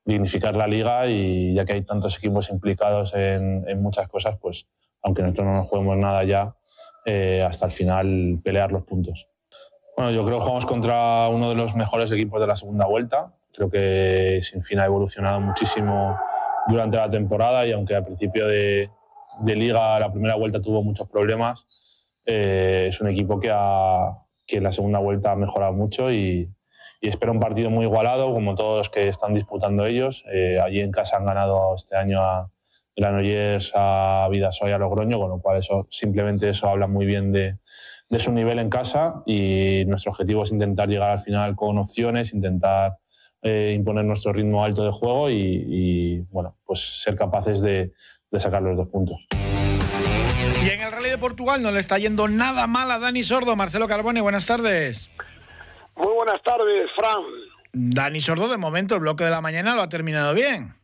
dignificar 0.04 0.54
la 0.54 0.66
liga 0.66 1.06
y 1.08 1.54
ya 1.54 1.64
que 1.64 1.72
hay 1.72 1.82
tantos 1.82 2.18
equipos 2.18 2.50
implicados 2.50 3.14
en, 3.14 3.64
muchas 3.82 4.06
cosas, 4.06 4.36
pues 4.38 4.68
aunque 5.02 5.22
nosotros 5.22 5.46
no 5.46 5.54
nos 5.54 5.68
juguemos 5.68 5.96
nada 5.96 6.22
ya, 6.24 6.54
eh, 7.06 7.42
hasta 7.42 7.66
el 7.66 7.72
final 7.72 8.38
pelear 8.44 8.70
los 8.70 8.84
puntos. 8.84 9.28
Bueno, 9.96 10.10
yo 10.12 10.24
creo 10.26 10.38
que 10.38 10.42
jugamos 10.42 10.66
contra 10.66 11.28
uno 11.28 11.48
de 11.48 11.54
los 11.54 11.74
mejores 11.74 12.12
equipos 12.12 12.38
de 12.38 12.46
la 12.46 12.56
segunda 12.56 12.86
vuelta. 12.86 13.32
Creo 13.52 13.70
que 13.70 14.40
Sinfín 14.42 14.78
ha 14.80 14.84
evolucionado 14.84 15.40
muchísimo 15.40 16.18
durante 16.68 16.98
la 16.98 17.08
temporada 17.08 17.66
y 17.66 17.72
aunque 17.72 17.94
al 17.94 18.04
principio 18.04 18.46
de, 18.46 18.90
liga 19.42 19.98
la 19.98 20.12
primera 20.12 20.36
vuelta 20.36 20.60
tuvo 20.60 20.82
muchos 20.82 21.08
problemas, 21.08 21.66
eh, 22.26 22.88
es 22.90 23.00
un 23.00 23.08
equipo 23.08 23.40
que, 23.40 23.50
ha, 23.50 24.18
que 24.46 24.58
en 24.58 24.64
la 24.64 24.72
segunda 24.72 24.98
vuelta 24.98 25.32
ha 25.32 25.36
mejorado 25.36 25.72
mucho 25.72 26.12
y, 26.12 26.55
y 27.00 27.08
espero 27.08 27.32
un 27.32 27.40
partido 27.40 27.70
muy 27.70 27.84
igualado, 27.84 28.32
como 28.32 28.54
todos 28.54 28.78
los 28.78 28.90
que 28.90 29.08
están 29.08 29.32
disputando 29.32 29.86
ellos. 29.86 30.24
Eh, 30.32 30.58
allí 30.62 30.80
en 30.80 30.90
casa 30.90 31.16
han 31.16 31.24
ganado 31.24 31.74
este 31.74 31.96
año 31.96 32.20
a 32.22 32.50
Granollers, 32.96 33.72
a 33.74 34.28
Vidasoy, 34.30 34.72
a 34.72 34.78
Logroño, 34.78 35.18
con 35.18 35.30
lo 35.30 35.38
cual 35.38 35.58
eso, 35.58 35.86
simplemente 35.90 36.48
eso 36.48 36.68
habla 36.68 36.86
muy 36.86 37.04
bien 37.04 37.30
de, 37.30 37.58
de 38.08 38.18
su 38.18 38.32
nivel 38.32 38.58
en 38.58 38.70
casa 38.70 39.22
y 39.26 39.84
nuestro 39.86 40.12
objetivo 40.12 40.44
es 40.44 40.52
intentar 40.52 40.88
llegar 40.88 41.10
al 41.10 41.18
final 41.18 41.56
con 41.56 41.78
opciones, 41.78 42.32
intentar 42.32 42.98
eh, 43.42 43.74
imponer 43.76 44.04
nuestro 44.04 44.32
ritmo 44.32 44.64
alto 44.64 44.84
de 44.84 44.90
juego 44.90 45.30
y, 45.30 46.24
bueno, 46.30 46.56
pues 46.64 47.02
ser 47.02 47.16
capaces 47.16 47.60
de, 47.60 47.92
de 48.30 48.40
sacar 48.40 48.62
los 48.62 48.76
dos 48.76 48.88
puntos. 48.88 49.26
Y 50.64 50.70
en 50.70 50.80
el 50.80 50.90
Rally 50.90 51.10
de 51.10 51.18
Portugal 51.18 51.62
no 51.62 51.70
le 51.70 51.80
está 51.80 51.98
yendo 51.98 52.28
nada 52.28 52.66
mal 52.66 52.90
a 52.90 52.98
Dani 52.98 53.22
Sordo. 53.22 53.56
Marcelo 53.56 53.86
Carbone, 53.86 54.20
buenas 54.20 54.46
tardes. 54.46 55.08
Muy 55.96 56.12
buenas 56.12 56.42
tardes, 56.42 56.90
Fran. 56.94 57.24
Dani 57.72 58.20
Sordo, 58.20 58.48
de 58.48 58.56
momento, 58.56 58.94
el 58.94 59.00
bloque 59.00 59.24
de 59.24 59.30
la 59.30 59.40
mañana 59.40 59.74
lo 59.74 59.82
ha 59.82 59.88
terminado 59.88 60.34
bien. 60.34 60.74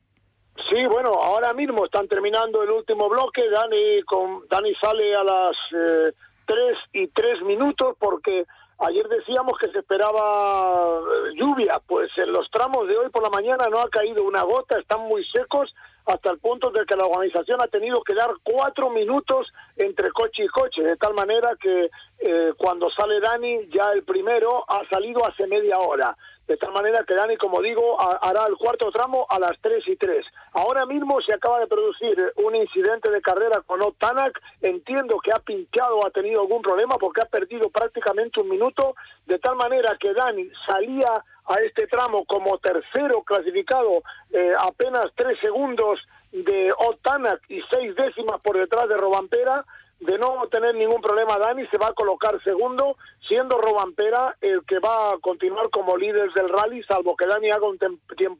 Sí, 0.70 0.86
bueno, 0.90 1.10
ahora 1.10 1.52
mismo 1.54 1.84
están 1.84 2.08
terminando 2.08 2.62
el 2.62 2.70
último 2.70 3.08
bloque. 3.08 3.42
Dani, 3.48 4.02
con, 4.02 4.46
Dani 4.48 4.74
sale 4.80 5.14
a 5.14 5.24
las 5.24 5.56
eh, 5.74 6.12
3 6.46 6.78
y 6.94 7.08
3 7.08 7.42
minutos 7.42 7.96
porque 7.98 8.44
ayer 8.78 9.06
decíamos 9.08 9.58
que 9.58 9.68
se 9.68 9.78
esperaba 9.78 10.98
eh, 10.98 11.34
lluvia. 11.36 11.80
Pues 11.86 12.10
en 12.16 12.32
los 12.32 12.50
tramos 12.50 12.88
de 12.88 12.96
hoy 12.96 13.10
por 13.10 13.22
la 13.22 13.30
mañana 13.30 13.68
no 13.70 13.80
ha 13.80 13.88
caído 13.88 14.24
una 14.24 14.42
gota, 14.42 14.78
están 14.78 15.00
muy 15.08 15.24
secos 15.26 15.74
hasta 16.06 16.30
el 16.30 16.38
punto 16.38 16.70
de 16.70 16.84
que 16.84 16.96
la 16.96 17.06
organización 17.06 17.60
ha 17.60 17.68
tenido 17.68 18.02
que 18.02 18.14
dar 18.14 18.30
cuatro 18.42 18.90
minutos 18.90 19.46
entre 19.76 20.10
coche 20.10 20.44
y 20.44 20.48
coche, 20.48 20.82
de 20.82 20.96
tal 20.96 21.14
manera 21.14 21.50
que 21.60 21.90
eh, 22.24 22.52
cuando 22.56 22.88
sale 22.90 23.18
Dani 23.20 23.68
ya 23.74 23.92
el 23.92 24.04
primero 24.04 24.64
ha 24.68 24.88
salido 24.88 25.26
hace 25.26 25.46
media 25.46 25.78
hora. 25.78 26.16
De 26.46 26.56
tal 26.56 26.72
manera 26.72 27.04
que 27.04 27.14
Dani, 27.14 27.36
como 27.36 27.62
digo, 27.62 28.00
hará 28.00 28.44
el 28.46 28.56
cuarto 28.56 28.90
tramo 28.90 29.26
a 29.28 29.38
las 29.38 29.58
3 29.60 29.88
y 29.88 29.96
3. 29.96 30.26
Ahora 30.52 30.86
mismo 30.86 31.20
se 31.20 31.32
acaba 31.32 31.60
de 31.60 31.66
producir 31.66 32.32
un 32.44 32.54
incidente 32.54 33.10
de 33.10 33.22
carrera 33.22 33.60
con 33.62 33.80
Otanak. 33.80 34.40
Entiendo 34.60 35.18
que 35.18 35.32
ha 35.32 35.38
pinchado 35.38 36.04
ha 36.06 36.10
tenido 36.10 36.40
algún 36.40 36.60
problema 36.60 36.96
porque 36.98 37.22
ha 37.22 37.26
perdido 37.26 37.70
prácticamente 37.70 38.40
un 38.40 38.48
minuto. 38.48 38.94
De 39.26 39.38
tal 39.38 39.56
manera 39.56 39.96
que 39.98 40.12
Dani 40.12 40.48
salía 40.66 41.24
a 41.46 41.54
este 41.64 41.86
tramo 41.86 42.24
como 42.24 42.58
tercero 42.58 43.22
clasificado, 43.22 44.02
eh, 44.32 44.52
apenas 44.58 45.06
tres 45.14 45.38
segundos 45.40 46.00
de 46.32 46.72
Otanak 46.76 47.40
y 47.48 47.60
seis 47.70 47.94
décimas 47.96 48.40
por 48.40 48.58
detrás 48.58 48.88
de 48.88 48.96
Robampera. 48.96 49.64
De 50.02 50.18
no 50.18 50.48
tener 50.50 50.74
ningún 50.74 51.00
problema, 51.00 51.38
Dani 51.38 51.64
se 51.68 51.78
va 51.78 51.86
a 51.86 51.92
colocar 51.92 52.42
segundo, 52.42 52.96
siendo 53.20 53.56
Robampera 53.56 54.36
el 54.40 54.64
que 54.66 54.80
va 54.80 55.12
a 55.12 55.18
continuar 55.18 55.70
como 55.70 55.96
líder 55.96 56.32
del 56.32 56.48
rally, 56.48 56.82
salvo 56.82 57.16
que 57.16 57.24
Dani 57.24 57.50
haga 57.50 57.68
un 57.68 57.78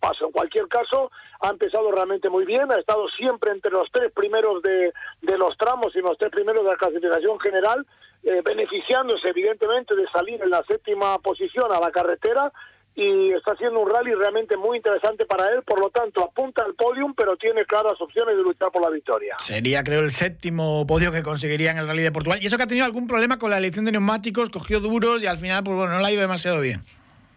paso. 0.01 0.27
En 0.27 0.33
cualquier 0.33 0.66
caso, 0.66 1.12
ha 1.38 1.51
empezado 1.51 1.92
realmente 1.92 2.29
muy 2.29 2.44
bien, 2.44 2.72
ha 2.72 2.81
estado 2.81 3.09
siempre 3.11 3.53
entre 3.53 3.70
los 3.70 3.88
tres 3.92 4.11
primeros 4.11 4.61
de, 4.62 4.92
de 5.20 5.38
los 5.38 5.57
tramos 5.57 5.94
y 5.94 6.01
los 6.01 6.18
tres 6.18 6.33
primeros 6.33 6.64
de 6.64 6.70
la 6.70 6.77
clasificación 6.77 7.38
general, 7.38 7.87
eh, 8.25 8.42
beneficiándose 8.44 9.29
evidentemente 9.29 9.94
de 9.94 10.09
salir 10.09 10.42
en 10.42 10.51
la 10.51 10.64
séptima 10.64 11.16
posición 11.20 11.70
a 11.70 11.79
la 11.79 11.92
carretera 11.92 12.53
y 12.94 13.33
está 13.33 13.52
haciendo 13.52 13.81
un 13.81 13.90
rally 13.90 14.12
realmente 14.12 14.57
muy 14.57 14.76
interesante 14.76 15.24
para 15.24 15.48
él, 15.50 15.62
por 15.62 15.81
lo 15.81 15.88
tanto 15.90 16.22
apunta 16.22 16.62
al 16.62 16.74
podium, 16.74 17.14
pero 17.14 17.37
tiene 17.37 17.64
claras 17.64 17.98
opciones 18.00 18.37
de 18.37 18.42
luchar 18.42 18.70
por 18.70 18.83
la 18.83 18.90
victoria. 18.90 19.37
Sería, 19.38 19.83
creo, 19.83 20.00
el 20.00 20.12
séptimo 20.12 20.87
podio 20.87 21.11
que 21.11 21.22
conseguiría 21.22 21.70
en 21.70 21.78
el 21.78 21.87
rally 21.87 22.02
de 22.02 22.12
Portugal. 22.12 22.38
Y 22.42 22.46
eso 22.46 22.57
que 22.57 22.64
ha 22.64 22.66
tenido 22.66 22.85
algún 22.85 23.07
problema 23.07 23.38
con 23.38 23.50
la 23.50 23.59
elección 23.59 23.87
de 23.87 23.92
neumáticos, 23.92 24.50
cogió 24.50 24.81
duros 24.81 25.22
y 25.22 25.26
al 25.26 25.38
final, 25.38 25.64
pues 25.64 25.76
bueno, 25.76 25.94
no 25.94 26.00
le 26.00 26.07
ha 26.07 26.12
ido 26.12 26.20
demasiado 26.20 26.61
bien. 26.61 26.85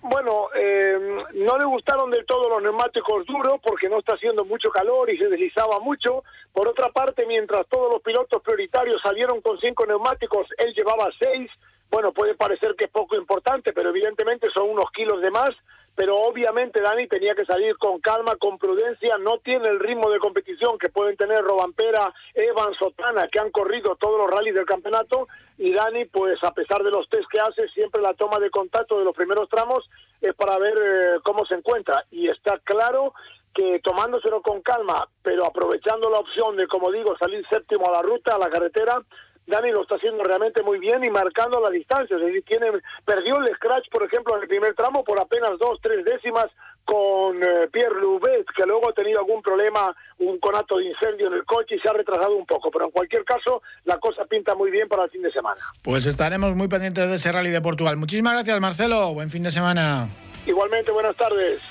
Bueno, 0.02 0.50
eh, 0.56 1.00
no 1.34 1.58
le 1.58 1.66
gustaron 1.66 2.12
del 2.12 2.26
todo 2.28 2.48
los 2.50 2.62
neumáticos 2.62 3.26
duros 3.26 3.60
porque 3.64 3.90
no 3.90 4.00
está 4.00 4.14
haciendo 4.14 4.46
mucho 4.46 4.70
calor 4.70 5.10
y 5.10 5.18
se 5.18 5.30
deslizaba 5.30 5.80
mucho. 5.80 6.24
Por 6.54 6.68
otra 6.68 6.90
parte, 6.90 7.26
mientras 7.26 7.66
todos 7.68 7.92
los 7.92 8.04
pilotos 8.04 8.40
prioritarios 8.44 9.02
salieron 9.02 9.42
con 9.42 9.60
cinco 9.60 9.86
neumáticos, 9.88 10.48
él 10.60 10.74
llevaba 10.76 11.10
seis 11.18 11.50
bueno, 11.96 12.12
puede 12.12 12.36
parecer 12.36 12.76
que 12.76 12.86
es 12.86 12.92
poco 12.92 13.16
importante, 13.16 13.72
pero 13.72 13.88
evidentemente 13.88 14.50
son 14.54 14.70
unos 14.70 14.92
kilos 14.92 15.22
de 15.22 15.32
más. 15.32 15.52
Pero 15.96 16.18
obviamente 16.18 16.82
Dani 16.82 17.08
tenía 17.08 17.34
que 17.36 17.46
salir 17.46 17.78
con 17.78 18.02
calma, 18.02 18.36
con 18.36 18.58
prudencia. 18.58 19.18
No 19.18 19.38
tiene 19.38 19.70
el 19.70 19.80
ritmo 19.80 20.10
de 20.10 20.20
competición 20.20 20.78
que 20.78 20.90
pueden 20.90 21.16
tener 21.16 21.42
Robampera, 21.42 22.14
Evan, 22.34 22.74
Sotana, 22.74 23.30
que 23.30 23.40
han 23.40 23.50
corrido 23.50 23.96
todos 23.96 24.18
los 24.18 24.30
rallies 24.30 24.56
del 24.56 24.66
campeonato. 24.66 25.30
Y 25.58 25.72
Dani, 25.72 26.04
pues 26.04 26.36
a 26.44 26.54
pesar 26.54 26.84
de 26.84 26.92
los 26.92 27.08
test 27.08 27.30
que 27.32 27.40
hace, 27.40 27.66
siempre 27.70 28.02
la 28.02 28.14
toma 28.14 28.40
de 28.40 28.50
contacto 28.50 29.00
de 29.00 29.06
los 29.06 29.16
primeros 29.16 29.48
tramos 29.48 29.90
es 30.20 30.34
para 30.34 30.58
ver 30.58 30.78
eh, 30.78 31.20
cómo 31.24 31.46
se 31.46 31.56
encuentra. 31.56 32.04
Y 32.12 32.28
está 32.28 32.60
claro 32.66 33.14
que 33.54 33.80
tomándoselo 33.80 34.42
con 34.42 34.62
calma, 34.62 35.08
pero 35.24 35.46
aprovechando 35.46 36.10
la 36.10 36.20
opción 36.20 36.58
de, 36.58 36.68
como 36.68 36.92
digo, 36.92 37.18
salir 37.18 37.42
séptimo 37.50 37.88
a 37.88 37.94
la 37.94 38.02
ruta, 38.02 38.36
a 38.36 38.40
la 38.40 38.50
carretera, 38.50 39.02
Dani 39.48 39.72
lo 39.72 39.84
está 39.84 39.96
haciendo 39.96 40.24
realmente 40.24 40.64
muy 40.64 40.80
bien 40.80 41.04
y 41.04 41.10
marcando 41.10 41.60
la 41.60 41.70
distancia. 41.70 42.16
Es 42.16 42.24
decir, 42.24 42.44
tiene, 42.46 42.68
perdió 43.04 43.38
el 43.38 43.54
scratch, 43.56 43.90
por 43.90 44.04
ejemplo, 44.04 44.36
en 44.36 44.44
el 44.44 44.48
primer 44.48 44.74
tramo 44.74 45.04
por 45.04 45.20
apenas 45.20 45.58
dos, 45.60 45.80
tres 45.82 46.04
décimas 46.04 46.48
con 46.84 47.42
eh, 47.44 47.68
Pierre 47.72 48.00
Loubet, 48.00 48.46
que 48.56 48.66
luego 48.66 48.90
ha 48.90 48.94
tenido 48.94 49.20
algún 49.20 49.42
problema, 49.42 49.96
un 50.20 50.40
conato 50.40 50.78
de 50.78 50.86
incendio 50.86 51.28
en 51.28 51.34
el 51.34 51.46
coche 51.46 51.76
y 51.76 51.80
se 51.80 51.90
ha 51.90 51.94
retrasado 51.94 52.36
un 52.36 52.46
poco. 52.46 52.70
Pero 52.72 52.86
en 52.86 52.92
cualquier 52.92 53.24
caso, 53.26 53.62
la 53.86 53.98
cosa 53.98 54.26
pinta 54.26 54.56
muy 54.56 54.72
bien 54.72 54.88
para 54.88 55.06
el 55.06 55.10
fin 55.10 55.24
de 55.24 55.32
semana. 55.32 55.60
Pues 55.84 56.06
estaremos 56.06 56.56
muy 56.56 56.68
pendientes 56.68 57.10
de 57.10 57.16
ese 57.16 57.32
rally 57.32 57.50
de 57.50 57.62
Portugal. 57.62 57.98
Muchísimas 57.98 58.34
gracias, 58.34 58.60
Marcelo. 58.60 59.14
Buen 59.14 59.32
fin 59.32 59.44
de 59.44 59.52
semana. 59.52 60.08
Igualmente, 60.46 60.92
buenas 60.92 61.16
tardes. 61.16 61.62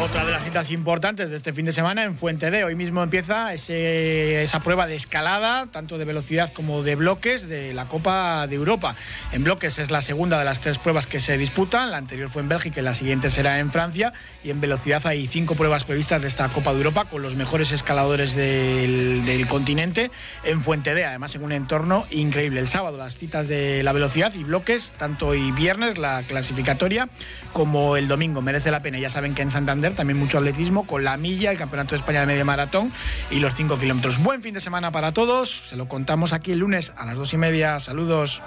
Otra 0.00 0.24
de 0.24 0.30
las 0.30 0.44
citas 0.44 0.70
importantes 0.70 1.28
de 1.28 1.36
este 1.36 1.52
fin 1.52 1.66
de 1.66 1.72
semana 1.72 2.04
en 2.04 2.16
Fuente 2.16 2.52
D. 2.52 2.62
Hoy 2.62 2.76
mismo 2.76 3.02
empieza 3.02 3.52
esa 3.52 4.60
prueba 4.60 4.86
de 4.86 4.94
escalada, 4.94 5.66
tanto 5.72 5.98
de 5.98 6.04
velocidad 6.04 6.52
como 6.52 6.84
de 6.84 6.94
bloques, 6.94 7.48
de 7.48 7.74
la 7.74 7.86
Copa 7.86 8.46
de 8.46 8.54
Europa. 8.54 8.94
En 9.32 9.42
bloques 9.42 9.78
es 9.80 9.90
la 9.90 10.00
segunda 10.00 10.38
de 10.38 10.44
las 10.44 10.60
tres 10.60 10.78
pruebas 10.78 11.08
que 11.08 11.18
se 11.18 11.36
disputan. 11.36 11.90
La 11.90 11.96
anterior 11.96 12.28
fue 12.28 12.42
en 12.42 12.48
Bélgica 12.48 12.80
y 12.80 12.84
la 12.84 12.94
siguiente 12.94 13.28
será 13.28 13.58
en 13.58 13.72
Francia. 13.72 14.12
Y 14.44 14.50
en 14.50 14.60
velocidad 14.60 15.04
hay 15.04 15.26
cinco 15.26 15.56
pruebas 15.56 15.82
previstas 15.82 16.22
de 16.22 16.28
esta 16.28 16.48
Copa 16.48 16.70
de 16.70 16.76
Europa 16.78 17.06
con 17.06 17.22
los 17.22 17.34
mejores 17.34 17.72
escaladores 17.72 18.36
del, 18.36 19.24
del 19.24 19.48
continente 19.48 20.12
en 20.44 20.62
Fuente 20.62 20.94
D. 20.94 21.04
Además, 21.04 21.34
en 21.34 21.42
un 21.42 21.50
entorno 21.50 22.06
increíble. 22.10 22.60
El 22.60 22.68
sábado 22.68 22.98
las 22.98 23.16
citas 23.16 23.48
de 23.48 23.82
la 23.82 23.92
velocidad 23.92 24.32
y 24.34 24.44
bloques, 24.44 24.92
tanto 24.96 25.26
hoy 25.26 25.50
viernes 25.50 25.98
la 25.98 26.22
clasificatoria 26.22 27.08
como 27.52 27.96
el 27.96 28.06
domingo. 28.06 28.40
Merece 28.42 28.70
la 28.70 28.80
pena. 28.80 29.00
Ya 29.00 29.10
saben 29.10 29.34
que 29.34 29.42
en 29.42 29.50
Santander 29.50 29.87
también 29.94 30.18
mucho 30.18 30.38
atletismo, 30.38 30.86
con 30.86 31.04
la 31.04 31.16
milla, 31.16 31.50
el 31.50 31.58
Campeonato 31.58 31.90
de 31.92 32.00
España 32.00 32.20
de 32.20 32.26
Media 32.26 32.44
Maratón 32.44 32.92
y 33.30 33.40
los 33.40 33.54
5 33.54 33.78
kilómetros. 33.78 34.22
Buen 34.22 34.42
fin 34.42 34.54
de 34.54 34.60
semana 34.60 34.90
para 34.90 35.12
todos, 35.12 35.68
se 35.68 35.76
lo 35.76 35.88
contamos 35.88 36.32
aquí 36.32 36.52
el 36.52 36.58
lunes 36.58 36.92
a 36.96 37.06
las 37.06 37.16
2 37.16 37.34
y 37.34 37.36
media. 37.36 37.80
Saludos. 37.80 38.42